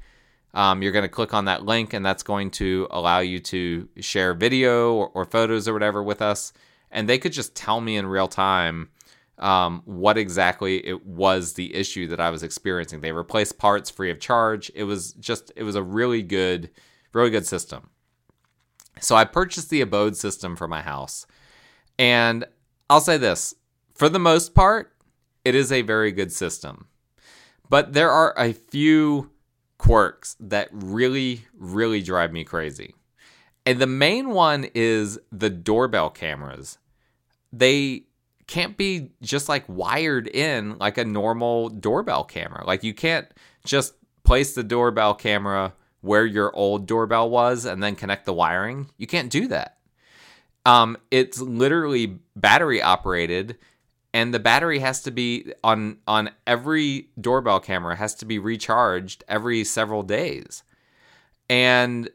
Um, 0.54 0.82
you're 0.82 0.92
gonna 0.92 1.08
click 1.08 1.34
on 1.34 1.46
that 1.46 1.64
link, 1.64 1.92
and 1.92 2.04
that's 2.04 2.22
going 2.22 2.50
to 2.52 2.88
allow 2.90 3.20
you 3.20 3.38
to 3.40 3.88
share 4.00 4.34
video 4.34 4.94
or, 4.94 5.08
or 5.08 5.24
photos 5.24 5.68
or 5.68 5.72
whatever 5.72 6.02
with 6.02 6.20
us." 6.22 6.52
And 6.90 7.08
they 7.08 7.18
could 7.18 7.32
just 7.32 7.54
tell 7.54 7.80
me 7.80 7.96
in 7.96 8.06
real 8.06 8.28
time 8.28 8.90
um, 9.38 9.82
what 9.84 10.18
exactly 10.18 10.86
it 10.86 11.04
was 11.06 11.54
the 11.54 11.74
issue 11.74 12.06
that 12.08 12.20
I 12.20 12.30
was 12.30 12.42
experiencing. 12.42 13.00
They 13.00 13.12
replaced 13.12 13.58
parts 13.58 13.90
free 13.90 14.10
of 14.10 14.20
charge. 14.20 14.70
It 14.74 14.84
was 14.84 15.14
just, 15.14 15.50
it 15.56 15.64
was 15.64 15.74
a 15.74 15.82
really 15.82 16.22
good, 16.22 16.70
really 17.12 17.30
good 17.30 17.46
system. 17.46 17.88
So 19.00 19.16
I 19.16 19.24
purchased 19.24 19.70
the 19.70 19.80
abode 19.80 20.16
system 20.16 20.56
for 20.56 20.68
my 20.68 20.82
house. 20.82 21.26
And 21.98 22.44
I'll 22.88 23.00
say 23.00 23.16
this 23.16 23.54
for 23.94 24.08
the 24.08 24.18
most 24.18 24.54
part, 24.54 24.92
it 25.44 25.54
is 25.54 25.72
a 25.72 25.82
very 25.82 26.12
good 26.12 26.32
system. 26.32 26.86
But 27.68 27.92
there 27.92 28.10
are 28.10 28.34
a 28.38 28.52
few 28.52 29.30
quirks 29.78 30.36
that 30.40 30.68
really, 30.72 31.46
really 31.54 32.02
drive 32.02 32.32
me 32.32 32.44
crazy. 32.44 32.94
And 33.64 33.78
the 33.78 33.86
main 33.86 34.30
one 34.30 34.66
is 34.74 35.18
the 35.30 35.50
doorbell 35.50 36.10
cameras. 36.10 36.78
They 37.52 38.04
can't 38.46 38.76
be 38.76 39.10
just 39.22 39.48
like 39.48 39.64
wired 39.68 40.28
in 40.28 40.78
like 40.78 40.98
a 40.98 41.04
normal 41.04 41.68
doorbell 41.68 42.24
camera. 42.24 42.64
Like 42.66 42.82
you 42.82 42.92
can't 42.92 43.26
just 43.64 43.94
place 44.24 44.54
the 44.54 44.64
doorbell 44.64 45.14
camera 45.14 45.72
where 46.02 46.26
your 46.26 46.54
old 46.54 46.86
doorbell 46.86 47.30
was 47.30 47.64
and 47.64 47.82
then 47.82 47.96
connect 47.96 48.26
the 48.26 48.32
wiring. 48.32 48.90
You 48.98 49.06
can't 49.06 49.30
do 49.30 49.48
that. 49.48 49.78
Um, 50.66 50.96
it's 51.10 51.40
literally 51.40 52.18
battery 52.36 52.82
operated, 52.82 53.56
and 54.12 54.34
the 54.34 54.38
battery 54.38 54.78
has 54.80 55.02
to 55.02 55.10
be 55.10 55.52
on 55.64 55.98
on 56.06 56.30
every 56.46 57.08
doorbell 57.20 57.58
camera 57.58 57.96
has 57.96 58.14
to 58.16 58.26
be 58.26 58.38
recharged 58.38 59.24
every 59.26 59.64
several 59.64 60.02
days, 60.02 60.62
and 61.48 62.10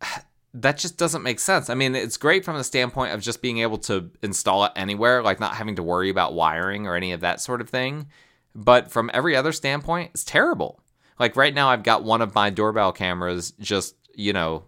that 0.54 0.78
just 0.78 0.96
doesn't 0.96 1.22
make 1.22 1.38
sense. 1.38 1.68
I 1.68 1.74
mean, 1.74 1.94
it's 1.94 2.16
great 2.16 2.44
from 2.44 2.56
the 2.56 2.64
standpoint 2.64 3.12
of 3.12 3.20
just 3.20 3.42
being 3.42 3.58
able 3.58 3.78
to 3.78 4.10
install 4.22 4.64
it 4.64 4.72
anywhere, 4.74 5.22
like 5.22 5.38
not 5.38 5.54
having 5.54 5.76
to 5.76 5.82
worry 5.82 6.08
about 6.08 6.34
wiring 6.34 6.86
or 6.86 6.96
any 6.96 7.12
of 7.12 7.20
that 7.20 7.40
sort 7.40 7.60
of 7.60 7.68
thing. 7.68 8.06
But 8.54 8.90
from 8.90 9.10
every 9.12 9.36
other 9.36 9.52
standpoint, 9.52 10.12
it's 10.14 10.24
terrible. 10.24 10.80
Like 11.18 11.36
right 11.36 11.54
now, 11.54 11.68
I've 11.68 11.82
got 11.82 12.04
one 12.04 12.22
of 12.22 12.34
my 12.34 12.50
doorbell 12.50 12.92
cameras 12.92 13.52
just, 13.60 13.94
you 14.14 14.32
know, 14.32 14.64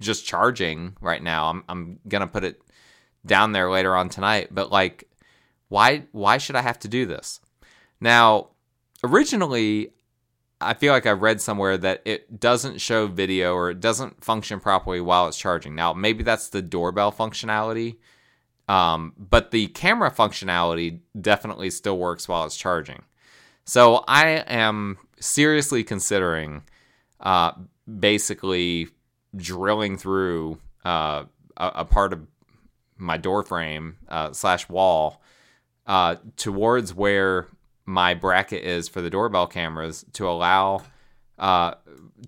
just 0.00 0.26
charging 0.26 0.96
right 1.00 1.22
now. 1.22 1.48
I'm, 1.48 1.64
I'm 1.68 2.00
gonna 2.08 2.26
put 2.26 2.44
it 2.44 2.60
down 3.24 3.52
there 3.52 3.70
later 3.70 3.96
on 3.96 4.08
tonight. 4.08 4.48
But 4.50 4.70
like, 4.70 5.08
why 5.68 6.04
why 6.12 6.38
should 6.38 6.56
I 6.56 6.62
have 6.62 6.78
to 6.80 6.88
do 6.88 7.06
this? 7.06 7.40
Now, 8.00 8.48
originally, 9.04 9.92
I 10.60 10.74
feel 10.74 10.92
like 10.92 11.06
I 11.06 11.12
read 11.12 11.40
somewhere 11.40 11.76
that 11.78 12.02
it 12.04 12.40
doesn't 12.40 12.80
show 12.80 13.06
video 13.06 13.54
or 13.54 13.70
it 13.70 13.80
doesn't 13.80 14.24
function 14.24 14.60
properly 14.60 15.00
while 15.00 15.28
it's 15.28 15.38
charging. 15.38 15.74
Now, 15.74 15.92
maybe 15.92 16.22
that's 16.22 16.48
the 16.48 16.62
doorbell 16.62 17.12
functionality, 17.12 17.96
um, 18.68 19.12
but 19.16 19.50
the 19.50 19.68
camera 19.68 20.10
functionality 20.10 21.00
definitely 21.20 21.70
still 21.70 21.98
works 21.98 22.28
while 22.28 22.44
it's 22.44 22.56
charging. 22.56 23.02
So 23.64 24.04
I 24.08 24.44
am 24.46 24.98
seriously 25.22 25.84
considering 25.84 26.62
uh, 27.20 27.52
basically 27.98 28.88
drilling 29.36 29.96
through 29.96 30.58
uh, 30.84 31.24
a, 31.56 31.72
a, 31.76 31.84
part 31.84 32.12
of 32.12 32.26
my 32.98 33.16
door 33.16 33.42
frame 33.42 33.96
uh, 34.08 34.32
slash 34.32 34.68
wall 34.68 35.22
uh, 35.86 36.16
towards 36.36 36.92
where 36.92 37.48
my 37.86 38.14
bracket 38.14 38.62
is 38.64 38.88
for 38.88 39.00
the 39.00 39.10
doorbell 39.10 39.46
cameras 39.46 40.04
to 40.12 40.28
allow 40.28 40.82
uh, 41.38 41.74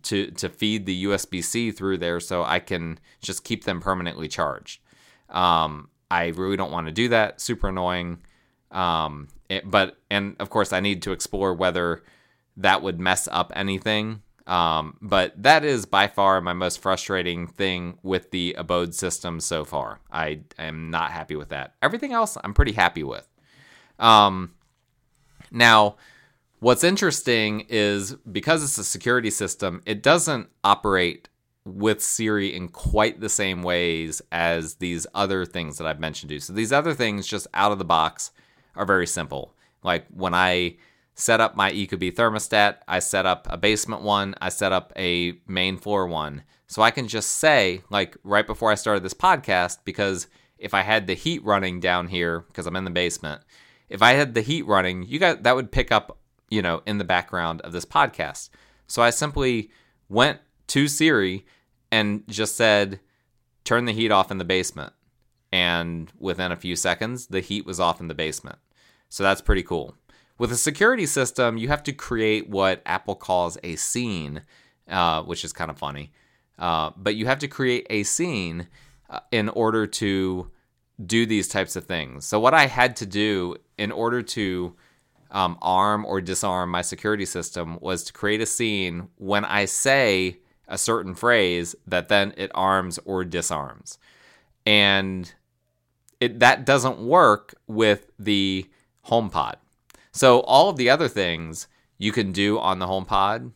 to 0.02 0.30
to 0.32 0.48
feed 0.48 0.86
the 0.86 1.04
USB 1.04 1.42
C 1.42 1.70
through 1.70 1.98
there 1.98 2.20
so 2.20 2.42
I 2.42 2.58
can 2.58 2.98
just 3.20 3.44
keep 3.44 3.64
them 3.64 3.80
permanently 3.80 4.28
charged. 4.28 4.80
Um, 5.28 5.88
I 6.10 6.28
really 6.28 6.56
don't 6.56 6.72
want 6.72 6.86
to 6.86 6.92
do 6.92 7.08
that. 7.08 7.40
Super 7.40 7.68
annoying. 7.68 8.18
Um, 8.70 9.28
it, 9.48 9.70
but 9.70 9.98
and 10.10 10.36
of 10.40 10.50
course 10.50 10.72
I 10.72 10.80
need 10.80 11.02
to 11.02 11.12
explore 11.12 11.54
whether 11.54 12.02
that 12.56 12.82
would 12.82 13.00
mess 13.00 13.28
up 13.30 13.52
anything. 13.54 14.22
Um, 14.46 14.98
but 15.00 15.42
that 15.42 15.64
is 15.64 15.86
by 15.86 16.06
far 16.06 16.40
my 16.40 16.52
most 16.52 16.80
frustrating 16.80 17.46
thing 17.46 17.98
with 18.02 18.30
the 18.30 18.54
abode 18.58 18.94
system 18.94 19.40
so 19.40 19.64
far. 19.64 20.00
I 20.12 20.40
am 20.58 20.90
not 20.90 21.12
happy 21.12 21.34
with 21.34 21.48
that. 21.48 21.74
Everything 21.80 22.12
else 22.12 22.36
I'm 22.44 22.52
pretty 22.52 22.72
happy 22.72 23.02
with. 23.02 23.26
Um, 23.98 24.52
now, 25.50 25.96
what's 26.58 26.84
interesting 26.84 27.64
is 27.68 28.14
because 28.30 28.62
it's 28.62 28.76
a 28.76 28.84
security 28.84 29.30
system, 29.30 29.82
it 29.86 30.02
doesn't 30.02 30.48
operate 30.62 31.28
with 31.64 32.02
Siri 32.02 32.54
in 32.54 32.68
quite 32.68 33.20
the 33.20 33.30
same 33.30 33.62
ways 33.62 34.20
as 34.30 34.74
these 34.74 35.06
other 35.14 35.46
things 35.46 35.78
that 35.78 35.86
I've 35.86 36.00
mentioned 36.00 36.28
to 36.28 36.34
you. 36.34 36.40
So 36.40 36.52
these 36.52 36.72
other 36.72 36.92
things 36.92 37.26
just 37.26 37.46
out 37.54 37.72
of 37.72 37.78
the 37.78 37.84
box 37.84 38.32
are 38.76 38.84
very 38.84 39.06
simple. 39.06 39.54
Like 39.82 40.06
when 40.08 40.34
I 40.34 40.76
set 41.14 41.40
up 41.40 41.56
my 41.56 41.70
Ecobee 41.72 42.14
thermostat. 42.14 42.78
I 42.88 42.98
set 42.98 43.26
up 43.26 43.46
a 43.50 43.56
basement 43.56 44.02
one. 44.02 44.34
I 44.40 44.48
set 44.48 44.72
up 44.72 44.92
a 44.96 45.34
main 45.46 45.76
floor 45.76 46.06
one. 46.06 46.42
So 46.66 46.82
I 46.82 46.90
can 46.90 47.08
just 47.08 47.28
say, 47.30 47.82
like 47.90 48.16
right 48.24 48.46
before 48.46 48.70
I 48.70 48.74
started 48.74 49.02
this 49.02 49.14
podcast, 49.14 49.78
because 49.84 50.26
if 50.58 50.74
I 50.74 50.82
had 50.82 51.06
the 51.06 51.14
heat 51.14 51.44
running 51.44 51.80
down 51.80 52.08
here, 52.08 52.40
because 52.40 52.66
I'm 52.66 52.76
in 52.76 52.84
the 52.84 52.90
basement, 52.90 53.42
if 53.88 54.02
I 54.02 54.12
had 54.12 54.34
the 54.34 54.40
heat 54.40 54.66
running, 54.66 55.04
you 55.04 55.18
got 55.18 55.42
that 55.44 55.54
would 55.54 55.70
pick 55.70 55.92
up, 55.92 56.18
you 56.50 56.62
know, 56.62 56.82
in 56.86 56.98
the 56.98 57.04
background 57.04 57.60
of 57.60 57.72
this 57.72 57.84
podcast. 57.84 58.48
So 58.86 59.02
I 59.02 59.10
simply 59.10 59.70
went 60.08 60.40
to 60.68 60.88
Siri 60.88 61.46
and 61.92 62.26
just 62.28 62.56
said, 62.56 63.00
turn 63.62 63.84
the 63.84 63.92
heat 63.92 64.10
off 64.10 64.30
in 64.30 64.38
the 64.38 64.44
basement. 64.44 64.92
And 65.52 66.10
within 66.18 66.50
a 66.50 66.56
few 66.56 66.74
seconds, 66.74 67.28
the 67.28 67.40
heat 67.40 67.64
was 67.64 67.78
off 67.78 68.00
in 68.00 68.08
the 68.08 68.14
basement. 68.14 68.58
So 69.08 69.22
that's 69.22 69.40
pretty 69.40 69.62
cool. 69.62 69.94
With 70.38 70.50
a 70.50 70.56
security 70.56 71.06
system, 71.06 71.56
you 71.56 71.68
have 71.68 71.82
to 71.84 71.92
create 71.92 72.48
what 72.48 72.82
Apple 72.86 73.14
calls 73.14 73.56
a 73.62 73.76
scene, 73.76 74.42
uh, 74.88 75.22
which 75.22 75.44
is 75.44 75.52
kind 75.52 75.70
of 75.70 75.78
funny. 75.78 76.12
Uh, 76.58 76.90
but 76.96 77.14
you 77.14 77.26
have 77.26 77.38
to 77.40 77.48
create 77.48 77.86
a 77.90 78.02
scene 78.02 78.68
uh, 79.10 79.20
in 79.30 79.48
order 79.48 79.86
to 79.86 80.50
do 81.04 81.26
these 81.26 81.48
types 81.48 81.76
of 81.76 81.84
things. 81.84 82.26
So, 82.26 82.38
what 82.40 82.54
I 82.54 82.66
had 82.66 82.96
to 82.96 83.06
do 83.06 83.56
in 83.78 83.92
order 83.92 84.22
to 84.22 84.74
um, 85.30 85.58
arm 85.60 86.04
or 86.06 86.20
disarm 86.20 86.70
my 86.70 86.82
security 86.82 87.26
system 87.26 87.78
was 87.80 88.04
to 88.04 88.12
create 88.12 88.40
a 88.40 88.46
scene 88.46 89.08
when 89.16 89.44
I 89.44 89.64
say 89.64 90.38
a 90.68 90.78
certain 90.78 91.14
phrase 91.14 91.74
that 91.86 92.08
then 92.08 92.32
it 92.36 92.50
arms 92.54 92.98
or 93.04 93.24
disarms. 93.24 93.98
And 94.64 95.32
it, 96.20 96.38
that 96.40 96.64
doesn't 96.64 96.98
work 96.98 97.54
with 97.66 98.10
the 98.18 98.70
HomePod. 99.08 99.56
So 100.14 100.40
all 100.40 100.70
of 100.70 100.76
the 100.76 100.88
other 100.88 101.08
things 101.08 101.66
you 101.98 102.12
can 102.12 102.32
do 102.32 102.58
on 102.58 102.78
the 102.78 102.86
HomePod. 102.86 103.50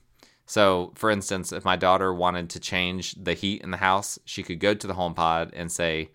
So, 0.44 0.92
for 0.97 1.11
instance, 1.11 1.53
if 1.53 1.64
my 1.64 1.77
daughter 1.77 2.12
wanted 2.12 2.51
to 2.51 2.61
change 2.61 3.14
the 3.14 3.35
heat 3.35 3.62
in 3.62 3.71
the 3.71 3.77
house, 3.77 4.18
she 4.25 4.42
could 4.42 4.59
go 4.59 4.75
to 4.75 4.87
the 4.87 4.94
HomePod 4.94 5.51
and 5.55 5.71
say, 5.71 6.11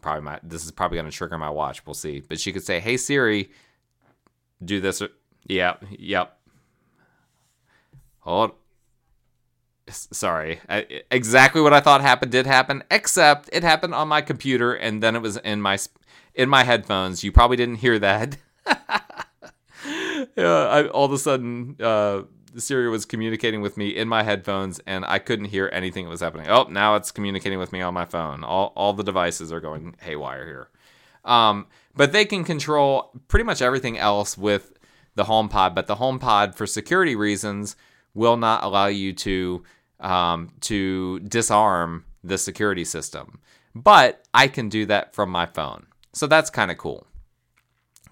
probably 0.00 0.22
my 0.22 0.40
this 0.42 0.64
is 0.64 0.70
probably 0.70 0.96
going 0.96 1.10
to 1.10 1.16
trigger 1.16 1.38
my 1.38 1.50
watch. 1.50 1.84
We'll 1.86 1.94
see. 1.94 2.20
But 2.20 2.40
she 2.40 2.52
could 2.52 2.64
say, 2.64 2.80
"Hey 2.80 2.96
Siri, 2.96 3.50
do 4.64 4.80
this." 4.80 5.02
Yep, 5.46 5.84
yep. 5.98 6.38
Hold. 8.20 8.52
Sorry, 9.88 10.60
I, 10.68 11.02
exactly 11.10 11.60
what 11.60 11.72
I 11.72 11.80
thought 11.80 12.00
happened 12.00 12.30
did 12.30 12.46
happen, 12.46 12.84
except 12.92 13.50
it 13.52 13.64
happened 13.64 13.92
on 13.92 14.06
my 14.06 14.22
computer 14.22 14.72
and 14.72 15.02
then 15.02 15.16
it 15.16 15.22
was 15.22 15.36
in 15.38 15.60
my 15.60 15.78
in 16.34 16.48
my 16.48 16.64
headphones. 16.64 17.24
You 17.24 17.32
probably 17.32 17.56
didn't 17.56 17.76
hear 17.76 17.98
that. 17.98 18.36
yeah, 20.36 20.64
I, 20.66 20.88
all 20.88 21.04
of 21.04 21.12
a 21.12 21.18
sudden, 21.18 21.76
uh, 21.80 22.22
Siri 22.56 22.88
was 22.88 23.04
communicating 23.04 23.60
with 23.60 23.76
me 23.76 23.88
in 23.88 24.08
my 24.08 24.22
headphones, 24.22 24.80
and 24.86 25.04
I 25.04 25.18
couldn't 25.18 25.46
hear 25.46 25.70
anything 25.72 26.04
that 26.04 26.10
was 26.10 26.20
happening. 26.20 26.48
Oh, 26.48 26.64
now 26.64 26.96
it's 26.96 27.12
communicating 27.12 27.58
with 27.58 27.72
me 27.72 27.80
on 27.80 27.94
my 27.94 28.04
phone. 28.04 28.44
All 28.44 28.72
all 28.76 28.92
the 28.92 29.04
devices 29.04 29.52
are 29.52 29.60
going 29.60 29.96
haywire 30.00 30.46
here. 30.46 30.68
Um, 31.24 31.66
but 31.94 32.12
they 32.12 32.24
can 32.24 32.44
control 32.44 33.12
pretty 33.28 33.44
much 33.44 33.62
everything 33.62 33.98
else 33.98 34.36
with 34.36 34.72
the 35.14 35.24
HomePod. 35.24 35.74
But 35.74 35.86
the 35.86 35.96
HomePod, 35.96 36.54
for 36.54 36.66
security 36.66 37.14
reasons, 37.14 37.76
will 38.14 38.36
not 38.36 38.64
allow 38.64 38.86
you 38.86 39.12
to 39.12 39.62
um, 40.00 40.50
to 40.62 41.20
disarm 41.20 42.04
the 42.24 42.38
security 42.38 42.84
system. 42.84 43.40
But 43.74 44.24
I 44.34 44.48
can 44.48 44.68
do 44.68 44.86
that 44.86 45.14
from 45.14 45.30
my 45.30 45.46
phone, 45.46 45.86
so 46.12 46.26
that's 46.26 46.50
kind 46.50 46.70
of 46.70 46.78
cool. 46.78 47.06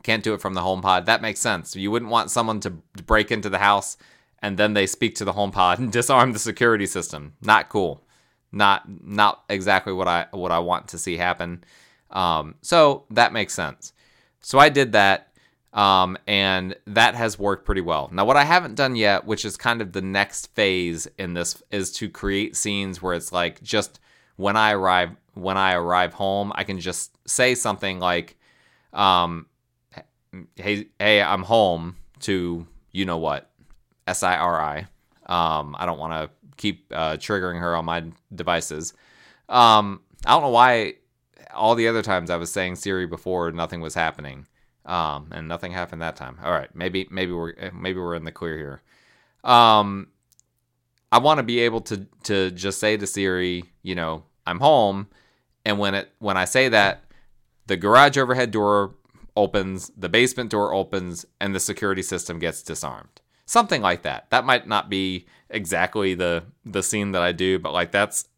Can't 0.08 0.24
do 0.24 0.32
it 0.32 0.40
from 0.40 0.54
the 0.54 0.62
HomePod. 0.62 1.04
That 1.04 1.20
makes 1.20 1.38
sense. 1.38 1.76
You 1.76 1.90
wouldn't 1.90 2.10
want 2.10 2.30
someone 2.30 2.60
to 2.60 2.70
break 2.70 3.30
into 3.30 3.50
the 3.50 3.58
house 3.58 3.98
and 4.38 4.56
then 4.56 4.72
they 4.72 4.86
speak 4.86 5.16
to 5.16 5.24
the 5.26 5.34
HomePod 5.34 5.76
and 5.76 5.92
disarm 6.00 6.32
the 6.32 6.38
security 6.38 6.86
system. 6.86 7.34
Not 7.42 7.68
cool. 7.68 8.02
Not 8.50 8.84
not 9.04 9.44
exactly 9.50 9.92
what 9.92 10.08
I 10.08 10.24
what 10.30 10.50
I 10.50 10.60
want 10.60 10.88
to 10.88 10.98
see 10.98 11.18
happen. 11.18 11.62
Um, 12.10 12.54
so 12.62 13.04
that 13.10 13.34
makes 13.34 13.52
sense. 13.52 13.92
So 14.40 14.58
I 14.58 14.70
did 14.70 14.92
that, 14.92 15.28
um, 15.74 16.16
and 16.26 16.74
that 16.86 17.14
has 17.14 17.38
worked 17.38 17.66
pretty 17.66 17.82
well. 17.82 18.08
Now, 18.10 18.24
what 18.24 18.38
I 18.38 18.44
haven't 18.44 18.76
done 18.76 18.96
yet, 18.96 19.26
which 19.26 19.44
is 19.44 19.58
kind 19.58 19.82
of 19.82 19.92
the 19.92 20.00
next 20.00 20.54
phase 20.54 21.06
in 21.18 21.34
this, 21.34 21.62
is 21.70 21.92
to 21.98 22.08
create 22.08 22.56
scenes 22.56 23.02
where 23.02 23.12
it's 23.12 23.30
like 23.30 23.62
just 23.62 24.00
when 24.36 24.56
I 24.56 24.72
arrive 24.72 25.10
when 25.34 25.58
I 25.58 25.74
arrive 25.74 26.14
home, 26.14 26.50
I 26.54 26.64
can 26.64 26.80
just 26.80 27.14
say 27.28 27.54
something 27.54 27.98
like, 27.98 28.38
um, 28.94 29.44
"Hey, 30.56 30.88
hey, 30.98 31.22
I'm 31.22 31.42
home." 31.42 31.96
To 32.20 32.66
you 32.90 33.04
know 33.04 33.18
what, 33.18 33.48
S 34.06 34.22
I 34.22 34.36
R 34.36 34.60
I. 34.60 34.78
Um, 35.26 35.76
I 35.78 35.86
don't 35.86 35.98
want 35.98 36.12
to 36.14 36.30
keep 36.56 36.92
uh, 36.92 37.16
triggering 37.16 37.60
her 37.60 37.76
on 37.76 37.84
my 37.84 38.04
devices. 38.34 38.92
Um, 39.48 40.00
I 40.26 40.32
don't 40.32 40.42
know 40.42 40.50
why 40.50 40.94
all 41.54 41.74
the 41.74 41.88
other 41.88 42.02
times 42.02 42.30
I 42.30 42.36
was 42.36 42.52
saying 42.52 42.76
Siri 42.76 43.06
before 43.06 43.52
nothing 43.52 43.80
was 43.80 43.94
happening. 43.94 44.46
Um, 44.84 45.28
and 45.32 45.46
nothing 45.46 45.72
happened 45.72 46.00
that 46.00 46.16
time. 46.16 46.38
All 46.42 46.50
right, 46.50 46.74
maybe 46.74 47.06
maybe 47.10 47.32
we're 47.32 47.54
maybe 47.74 48.00
we're 48.00 48.14
in 48.14 48.24
the 48.24 48.32
clear 48.32 48.56
here. 48.56 48.82
Um, 49.44 50.08
I 51.12 51.18
want 51.18 51.38
to 51.38 51.42
be 51.42 51.60
able 51.60 51.82
to 51.82 52.06
to 52.24 52.50
just 52.50 52.80
say 52.80 52.96
to 52.96 53.06
Siri, 53.06 53.64
you 53.82 53.94
know, 53.94 54.24
I'm 54.46 54.60
home, 54.60 55.08
and 55.64 55.78
when 55.78 55.94
it 55.94 56.10
when 56.20 56.38
I 56.38 56.46
say 56.46 56.70
that, 56.70 57.04
the 57.66 57.76
garage 57.76 58.16
overhead 58.16 58.50
door 58.50 58.94
opens, 59.36 59.90
the 59.96 60.08
basement 60.08 60.50
door 60.50 60.72
opens, 60.72 61.26
and 61.40 61.54
the 61.54 61.60
security 61.60 62.02
system 62.02 62.38
gets 62.38 62.62
disarmed 62.62 63.20
something 63.48 63.80
like 63.80 64.02
that. 64.02 64.28
That 64.30 64.44
might 64.44 64.68
not 64.68 64.88
be 64.88 65.26
exactly 65.50 66.14
the 66.14 66.44
the 66.64 66.82
scene 66.82 67.12
that 67.12 67.22
I 67.22 67.32
do, 67.32 67.58
but 67.58 67.72
like 67.72 67.90
that's 67.90 68.28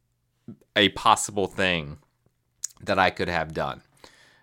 a 0.77 0.89
possible 0.91 1.47
thing 1.47 1.99
that 2.83 2.99
I 2.99 3.11
could 3.11 3.29
have 3.29 3.53
done. 3.53 3.83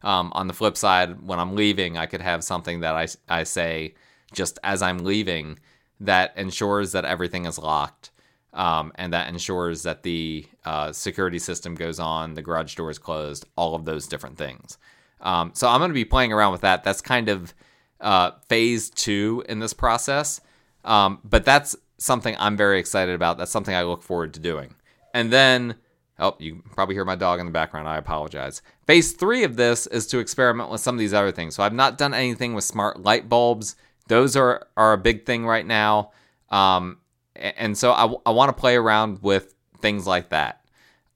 Um, 0.03 0.31
on 0.35 0.47
the 0.47 0.53
flip 0.53 0.77
side, 0.77 1.21
when 1.21 1.39
I'm 1.39 1.55
leaving, 1.55 1.97
I 1.97 2.05
could 2.05 2.21
have 2.21 2.43
something 2.43 2.81
that 2.81 2.95
I, 2.95 3.07
I 3.27 3.43
say 3.43 3.95
just 4.31 4.59
as 4.63 4.81
I'm 4.83 4.99
leaving 4.99 5.57
that 5.99 6.37
ensures 6.37 6.91
that 6.91 7.05
everything 7.05 7.45
is 7.45 7.57
locked 7.57 8.11
um, 8.53 8.91
and 8.95 9.11
that 9.13 9.27
ensures 9.27 9.81
that 9.83 10.03
the 10.03 10.45
uh, 10.65 10.91
security 10.91 11.39
system 11.39 11.73
goes 11.73 11.99
on, 11.99 12.35
the 12.35 12.43
garage 12.43 12.75
door 12.75 12.91
is 12.91 12.99
closed, 12.99 13.45
all 13.55 13.73
of 13.73 13.85
those 13.85 14.05
different 14.05 14.37
things. 14.37 14.77
Um, 15.21 15.51
so 15.53 15.67
I'm 15.67 15.79
going 15.79 15.89
to 15.89 15.95
be 15.95 16.05
playing 16.05 16.31
around 16.31 16.51
with 16.51 16.61
that. 16.61 16.83
That's 16.83 17.01
kind 17.01 17.29
of 17.29 17.53
uh, 17.99 18.31
phase 18.47 18.89
two 18.89 19.43
in 19.49 19.59
this 19.59 19.73
process. 19.73 20.41
Um, 20.85 21.19
but 21.23 21.43
that's 21.43 21.75
something 21.97 22.35
I'm 22.39 22.55
very 22.55 22.79
excited 22.79 23.15
about. 23.15 23.37
That's 23.37 23.51
something 23.51 23.73
I 23.73 23.83
look 23.83 24.03
forward 24.03 24.33
to 24.35 24.39
doing. 24.39 24.75
And 25.13 25.33
then, 25.33 25.75
oh, 26.19 26.35
you 26.39 26.63
probably 26.75 26.95
hear 26.95 27.05
my 27.05 27.15
dog 27.15 27.39
in 27.39 27.45
the 27.45 27.51
background. 27.51 27.87
I 27.87 27.97
apologize. 27.97 28.61
Phase 28.85 29.13
three 29.13 29.43
of 29.43 29.55
this 29.55 29.87
is 29.87 30.07
to 30.07 30.19
experiment 30.19 30.69
with 30.69 30.81
some 30.81 30.95
of 30.95 30.99
these 30.99 31.13
other 31.13 31.31
things. 31.31 31.55
So 31.55 31.63
I've 31.63 31.73
not 31.73 31.97
done 31.97 32.13
anything 32.13 32.53
with 32.53 32.63
smart 32.63 33.01
light 33.01 33.27
bulbs. 33.27 33.75
Those 34.07 34.35
are, 34.35 34.67
are 34.77 34.93
a 34.93 34.97
big 34.97 35.25
thing 35.25 35.45
right 35.45 35.65
now. 35.65 36.11
Um, 36.49 36.99
and 37.35 37.77
so 37.77 37.91
I, 37.91 38.05
I 38.25 38.31
want 38.31 38.49
to 38.49 38.59
play 38.59 38.75
around 38.75 39.21
with 39.21 39.53
things 39.79 40.07
like 40.07 40.29
that. 40.29 40.63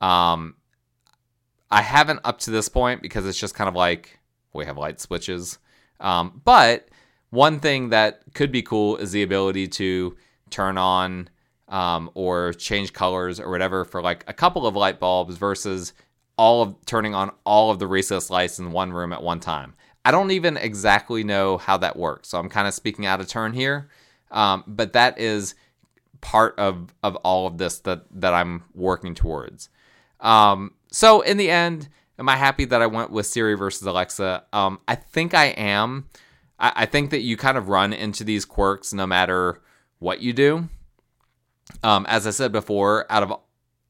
Um, 0.02 0.56
I 1.72 1.82
haven't 1.82 2.20
up 2.24 2.40
to 2.40 2.52
this 2.52 2.68
point 2.70 3.02
because 3.02 3.26
it's 3.26 3.40
just 3.40 3.56
kind 3.56 3.68
of 3.68 3.76
like 3.76 4.20
we 4.54 4.66
have 4.66 4.78
light 4.78 5.00
switches. 5.00 5.58
Um, 6.00 6.42
but 6.44 6.90
one 7.30 7.60
thing 7.60 7.90
that 7.90 8.22
could 8.34 8.52
be 8.52 8.62
cool 8.62 8.98
is 8.98 9.12
the 9.12 9.24
ability 9.24 9.68
to 9.70 10.18
turn 10.50 10.78
on 10.78 11.30
um, 11.70 12.12
or 12.14 12.54
change 12.54 12.92
colors 12.92 13.40
or 13.40 13.50
whatever 13.50 13.86
for 13.86 14.02
like 14.02 14.26
a 14.28 14.34
couple 14.34 14.68
of 14.68 14.76
light 14.76 15.00
bulbs 15.00 15.38
versus 15.38 15.94
all 16.38 16.62
of 16.62 16.76
turning 16.86 17.16
on 17.16 17.32
all 17.46 17.72
of 17.72 17.80
the 17.80 17.88
recessed 17.88 18.30
lights 18.30 18.60
in 18.60 18.72
one 18.72 18.92
room 18.92 19.14
at 19.14 19.24
one 19.24 19.40
time. 19.40 19.74
I 20.04 20.12
don't 20.12 20.32
even 20.32 20.58
exactly 20.58 21.24
know 21.24 21.58
how 21.58 21.78
that 21.78 21.96
works, 21.96 22.30
so 22.30 22.40
I'm 22.40 22.50
kind 22.50 22.68
of 22.68 22.74
speaking 22.74 23.06
out 23.06 23.22
of 23.22 23.28
turn 23.28 23.54
here. 23.54 23.90
Um, 24.32 24.64
but 24.68 24.94
that 24.94 25.18
is 25.20 25.56
part 26.20 26.58
of 26.58 26.94
of 27.04 27.16
all 27.18 27.48
of 27.48 27.58
this 27.58 27.80
that 27.80 28.06
that 28.20 28.34
I'm 28.34 28.64
working 28.74 29.16
towards. 29.16 29.70
Um, 30.20 30.74
so 30.92 31.22
in 31.22 31.38
the 31.38 31.50
end, 31.50 31.90
am 32.20 32.30
I 32.30 32.36
happy 32.36 32.66
that 32.66 32.82
I 32.82 32.88
went 32.88 33.12
with 33.12 33.26
Siri 33.26 33.56
versus 33.56 33.86
Alexa? 33.88 34.46
Um, 34.54 34.80
I 34.88 34.96
think 34.96 35.34
I 35.34 35.46
am. 35.46 36.08
I, 36.60 36.74
I 36.76 36.86
think 36.86 37.10
that 37.12 37.22
you 37.22 37.38
kind 37.38 37.58
of 37.58 37.70
run 37.70 37.94
into 37.94 38.24
these 38.24 38.46
quirks 38.46 38.94
no 38.94 39.08
matter 39.08 39.62
what 40.00 40.22
you 40.22 40.34
do. 40.34 40.70
Um, 41.84 42.06
as 42.08 42.28
I 42.28 42.32
said 42.32 42.52
before, 42.52 43.06
out 43.10 43.24
of 43.24 43.34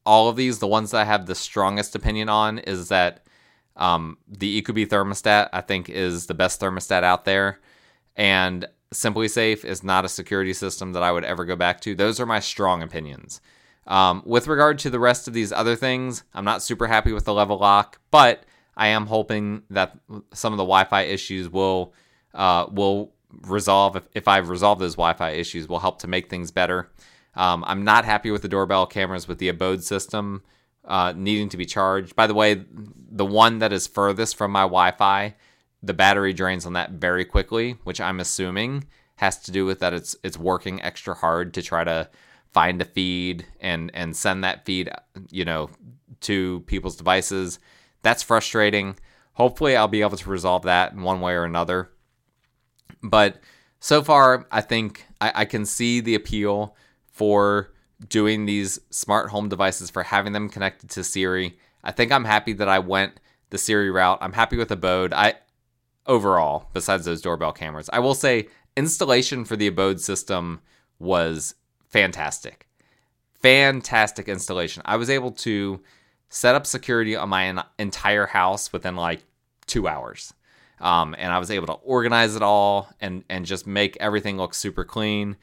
all 0.05 0.29
of 0.29 0.35
these, 0.35 0.59
the 0.59 0.67
ones 0.67 0.91
that 0.91 1.01
I 1.01 1.05
have 1.05 1.25
the 1.25 1.35
strongest 1.35 1.95
opinion 1.95 2.29
on 2.29 2.59
is 2.59 2.89
that 2.89 3.25
um, 3.75 4.17
the 4.27 4.61
Ecobee 4.61 4.87
thermostat, 4.87 5.49
I 5.53 5.61
think, 5.61 5.89
is 5.89 6.27
the 6.27 6.33
best 6.33 6.59
thermostat 6.59 7.03
out 7.03 7.25
there. 7.25 7.59
And 8.15 8.67
SimpliSafe 8.93 9.63
is 9.63 9.83
not 9.83 10.05
a 10.05 10.09
security 10.09 10.53
system 10.53 10.93
that 10.93 11.03
I 11.03 11.11
would 11.11 11.23
ever 11.23 11.45
go 11.45 11.55
back 11.55 11.81
to. 11.81 11.95
Those 11.95 12.19
are 12.19 12.25
my 12.25 12.39
strong 12.39 12.83
opinions. 12.83 13.41
Um, 13.87 14.21
with 14.25 14.47
regard 14.47 14.79
to 14.79 14.89
the 14.89 14.99
rest 14.99 15.27
of 15.27 15.33
these 15.33 15.51
other 15.51 15.75
things, 15.75 16.23
I'm 16.33 16.45
not 16.45 16.61
super 16.61 16.87
happy 16.87 17.13
with 17.13 17.25
the 17.25 17.33
level 17.33 17.57
lock, 17.57 17.99
but 18.11 18.43
I 18.77 18.87
am 18.87 19.07
hoping 19.07 19.63
that 19.69 19.97
some 20.33 20.53
of 20.53 20.57
the 20.57 20.63
Wi 20.63 20.83
Fi 20.85 21.01
issues 21.03 21.49
will 21.49 21.93
uh, 22.33 22.67
will 22.71 23.13
resolve 23.43 23.95
if, 23.95 24.03
if 24.13 24.27
I've 24.27 24.49
resolved 24.49 24.81
those 24.81 24.95
Wi-Fi 24.95 25.31
issues 25.31 25.67
will 25.67 25.79
help 25.79 25.99
to 25.99 26.07
make 26.07 26.29
things 26.29 26.51
better. 26.51 26.89
Um, 27.35 27.63
I'm 27.65 27.83
not 27.83 28.05
happy 28.05 28.31
with 28.31 28.41
the 28.41 28.49
doorbell 28.49 28.85
cameras 28.85 29.27
with 29.27 29.39
the 29.39 29.47
abode 29.47 29.83
system 29.83 30.43
uh, 30.85 31.13
needing 31.15 31.49
to 31.49 31.57
be 31.57 31.65
charged. 31.65 32.15
By 32.15 32.27
the 32.27 32.33
way, 32.33 32.65
the 32.73 33.25
one 33.25 33.59
that 33.59 33.71
is 33.71 33.87
furthest 33.87 34.35
from 34.35 34.51
my 34.51 34.63
Wi-Fi, 34.63 35.35
the 35.81 35.93
battery 35.93 36.33
drains 36.33 36.65
on 36.65 36.73
that 36.73 36.91
very 36.91 37.23
quickly, 37.23 37.77
which 37.83 38.01
I'm 38.01 38.19
assuming 38.19 38.85
has 39.15 39.37
to 39.43 39.51
do 39.51 39.65
with 39.65 39.79
that 39.79 39.93
it's 39.93 40.15
it's 40.23 40.37
working 40.37 40.81
extra 40.81 41.13
hard 41.13 41.53
to 41.53 41.61
try 41.61 41.83
to 41.83 42.09
find 42.53 42.81
a 42.81 42.85
feed 42.85 43.45
and 43.59 43.91
and 43.93 44.15
send 44.15 44.43
that 44.43 44.65
feed, 44.65 44.89
you 45.29 45.45
know, 45.45 45.69
to 46.21 46.61
people's 46.61 46.95
devices. 46.95 47.59
That's 48.01 48.23
frustrating. 48.23 48.97
Hopefully, 49.33 49.75
I'll 49.75 49.87
be 49.87 50.01
able 50.01 50.17
to 50.17 50.29
resolve 50.29 50.63
that 50.63 50.93
in 50.93 51.01
one 51.01 51.21
way 51.21 51.33
or 51.33 51.43
another. 51.43 51.91
But 53.01 53.39
so 53.79 54.03
far, 54.03 54.45
I 54.51 54.61
think 54.61 55.05
I, 55.19 55.31
I 55.35 55.45
can 55.45 55.65
see 55.65 56.01
the 56.01 56.15
appeal 56.15 56.75
for 57.07 57.73
doing 58.07 58.45
these 58.45 58.79
smart 58.89 59.29
home 59.29 59.49
devices, 59.49 59.89
for 59.89 60.03
having 60.03 60.33
them 60.33 60.49
connected 60.49 60.89
to 60.91 61.03
Siri. 61.03 61.57
I 61.83 61.91
think 61.91 62.11
I'm 62.11 62.25
happy 62.25 62.53
that 62.53 62.69
I 62.69 62.79
went 62.79 63.19
the 63.49 63.57
Siri 63.57 63.89
route. 63.89 64.19
I'm 64.21 64.33
happy 64.33 64.57
with 64.57 64.71
Abode. 64.71 65.13
I 65.13 65.35
overall, 66.07 66.69
besides 66.73 67.05
those 67.05 67.21
doorbell 67.21 67.53
cameras, 67.53 67.89
I 67.93 67.99
will 67.99 68.15
say 68.15 68.47
installation 68.75 69.45
for 69.45 69.55
the 69.55 69.67
Abode 69.67 69.99
system 69.99 70.61
was 70.99 71.55
fantastic. 71.91 72.67
Fantastic 73.41 74.27
installation. 74.27 74.81
I 74.85 74.97
was 74.97 75.09
able 75.09 75.31
to 75.31 75.81
set 76.29 76.55
up 76.55 76.65
security 76.65 77.15
on 77.15 77.29
my 77.29 77.63
entire 77.77 78.25
house 78.25 78.71
within 78.71 78.95
like 78.95 79.23
two 79.67 79.87
hours. 79.87 80.33
Um, 80.79 81.15
and 81.17 81.31
I 81.31 81.37
was 81.37 81.51
able 81.51 81.67
to 81.67 81.73
organize 81.73 82.35
it 82.35 82.41
all 82.41 82.89
and 82.99 83.23
and 83.29 83.45
just 83.45 83.67
make 83.67 83.97
everything 83.99 84.37
look 84.37 84.53
super 84.53 84.83
clean. 84.83 85.37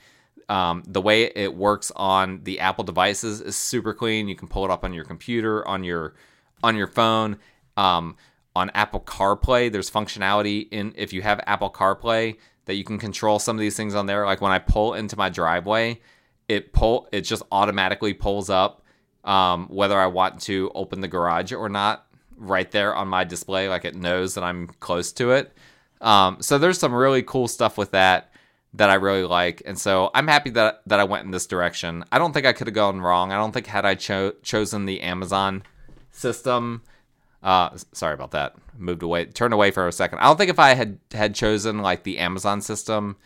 Um, 0.49 0.83
the 0.87 1.01
way 1.01 1.25
it 1.25 1.55
works 1.55 1.93
on 1.95 2.41
the 2.43 2.61
Apple 2.61 2.83
devices 2.85 3.41
is 3.41 3.57
super 3.57 3.95
clean. 3.95 4.29
You 4.29 4.35
can 4.35 4.49
pull 4.49 4.65
it 4.65 4.71
up 4.71 4.83
on 4.83 4.93
your 4.93 5.05
computer, 5.05 5.67
on 5.67 5.85
your 5.85 6.15
on 6.63 6.75
your 6.75 6.89
phone. 6.89 7.39
Um, 7.77 8.17
on 8.57 8.71
Apple 8.71 9.01
CarPlay, 9.01 9.71
there's 9.71 9.91
functionality 9.91 10.67
in 10.73 10.93
if 10.97 11.13
you 11.13 11.23
have 11.23 11.41
Apple 11.47 11.71
CarPlay 11.71 12.37
that 12.65 12.75
you 12.75 12.83
can 12.83 12.99
control 12.99 13.39
some 13.39 13.57
of 13.57 13.61
these 13.61 13.77
things 13.77 13.95
on 13.95 14.07
there. 14.07 14.27
Like 14.27 14.41
when 14.41 14.51
I 14.51 14.59
pull 14.59 14.95
into 14.95 15.17
my 15.17 15.29
driveway, 15.29 16.01
it 16.49 16.73
pull 16.73 17.09
it 17.13 17.23
just 17.23 17.43
automatically 17.53 18.15
pulls 18.15 18.51
up 18.51 18.83
um, 19.25 19.69
whether 19.69 19.99
I 19.99 20.07
want 20.07 20.41
to 20.43 20.71
open 20.75 21.01
the 21.01 21.09
garage 21.09 21.53
or 21.53 21.69
not 21.69 22.07
right 22.37 22.71
there 22.71 22.95
on 22.95 23.09
my 23.09 23.25
display, 23.25 23.69
like 23.69 23.85
it 23.85 23.95
knows 23.95 24.35
that 24.35 24.45
I'm 24.45 24.69
close 24.81 25.13
to 25.13 25.33
it. 25.33 25.53
Um, 26.01 26.39
so 26.41 26.59
there's 26.59 26.79
some 26.79 26.95
really 26.95 27.23
cool 27.23 27.49
stuff 27.49 27.77
with 27.77 27.91
that 27.91 28.33
that 28.75 28.91
I 28.91 28.95
really 28.95 29.25
like, 29.25 29.63
and 29.65 29.79
so 29.79 30.11
I'm 30.15 30.29
happy 30.29 30.51
that 30.51 30.83
that 30.87 31.01
I 31.01 31.05
went 31.05 31.25
in 31.25 31.31
this 31.31 31.47
direction. 31.47 32.05
I 32.13 32.19
don't 32.19 32.33
think 32.33 32.47
I 32.47 32.53
could 32.53 32.67
have 32.69 32.75
gone 32.75 33.01
wrong. 33.01 33.33
I 33.33 33.37
don't 33.37 33.53
think 33.53 33.67
had 33.67 33.85
I 33.85 33.95
cho- 33.95 34.35
chosen 34.43 34.87
the 34.87 35.01
Amazon 35.01 35.63
system. 36.11 36.83
Uh, 37.43 37.71
sorry 37.93 38.15
about 38.15 38.33
that. 38.33 38.55
Moved 38.77 39.03
away, 39.03 39.25
turned 39.27 39.55
away 39.55 39.71
for 39.71 39.89
a 39.89 39.93
second. 39.93 40.19
I 40.21 40.25
don't 40.25 40.37
think 40.37 40.51
if 40.51 40.59
I 40.59 40.75
had 40.75 40.99
had 41.13 41.35
chosen 41.35 41.79
like 41.79 42.05
the 42.05 42.19
Amazon 42.19 42.61
system, 42.61 43.17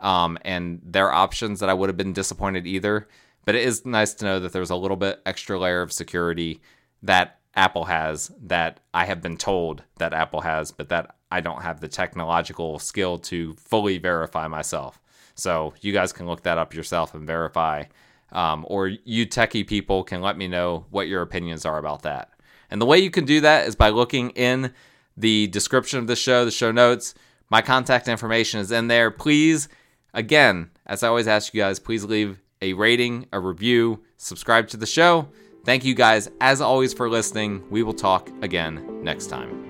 um, 0.00 0.38
and 0.42 0.80
their 0.84 1.12
options, 1.12 1.60
that 1.60 1.68
I 1.68 1.74
would 1.74 1.88
have 1.88 1.96
been 1.96 2.12
disappointed 2.12 2.66
either. 2.66 3.08
But 3.44 3.54
it 3.54 3.64
is 3.64 3.86
nice 3.86 4.14
to 4.14 4.24
know 4.24 4.40
that 4.40 4.52
there's 4.52 4.70
a 4.70 4.76
little 4.76 4.96
bit 4.96 5.20
extra 5.24 5.58
layer 5.58 5.82
of 5.82 5.92
security 5.92 6.60
that 7.02 7.38
Apple 7.54 7.86
has 7.86 8.30
that 8.42 8.80
I 8.94 9.06
have 9.06 9.22
been 9.22 9.36
told 9.36 9.82
that 9.98 10.12
Apple 10.12 10.42
has, 10.42 10.70
but 10.70 10.88
that 10.90 11.16
I 11.30 11.40
don't 11.40 11.62
have 11.62 11.80
the 11.80 11.88
technological 11.88 12.78
skill 12.78 13.18
to 13.18 13.54
fully 13.54 13.98
verify 13.98 14.46
myself. 14.46 15.00
So 15.34 15.74
you 15.80 15.92
guys 15.92 16.12
can 16.12 16.26
look 16.26 16.42
that 16.42 16.58
up 16.58 16.74
yourself 16.74 17.14
and 17.14 17.26
verify. 17.26 17.84
Um, 18.32 18.64
or 18.68 18.88
you 18.88 19.26
techie 19.26 19.66
people 19.66 20.04
can 20.04 20.20
let 20.20 20.36
me 20.36 20.46
know 20.46 20.86
what 20.90 21.08
your 21.08 21.22
opinions 21.22 21.64
are 21.64 21.78
about 21.78 22.02
that. 22.02 22.30
And 22.70 22.80
the 22.80 22.86
way 22.86 22.98
you 22.98 23.10
can 23.10 23.24
do 23.24 23.40
that 23.40 23.66
is 23.66 23.74
by 23.74 23.88
looking 23.88 24.30
in 24.30 24.72
the 25.16 25.48
description 25.48 25.98
of 25.98 26.06
the 26.06 26.14
show, 26.16 26.44
the 26.44 26.50
show 26.50 26.70
notes. 26.70 27.14
My 27.48 27.62
contact 27.62 28.06
information 28.06 28.60
is 28.60 28.70
in 28.70 28.86
there. 28.86 29.10
Please, 29.10 29.68
again, 30.14 30.70
as 30.86 31.02
I 31.02 31.08
always 31.08 31.28
ask 31.28 31.54
you 31.54 31.60
guys, 31.60 31.78
please 31.78 32.04
leave 32.04 32.40
a 32.62 32.72
rating, 32.74 33.26
a 33.32 33.40
review, 33.40 34.02
subscribe 34.16 34.68
to 34.68 34.76
the 34.76 34.86
show. 34.86 35.28
Thank 35.64 35.84
you 35.84 35.94
guys, 35.94 36.30
as 36.40 36.60
always, 36.60 36.92
for 36.92 37.08
listening. 37.08 37.68
We 37.70 37.82
will 37.82 37.94
talk 37.94 38.30
again 38.42 39.02
next 39.02 39.26
time. 39.26 39.69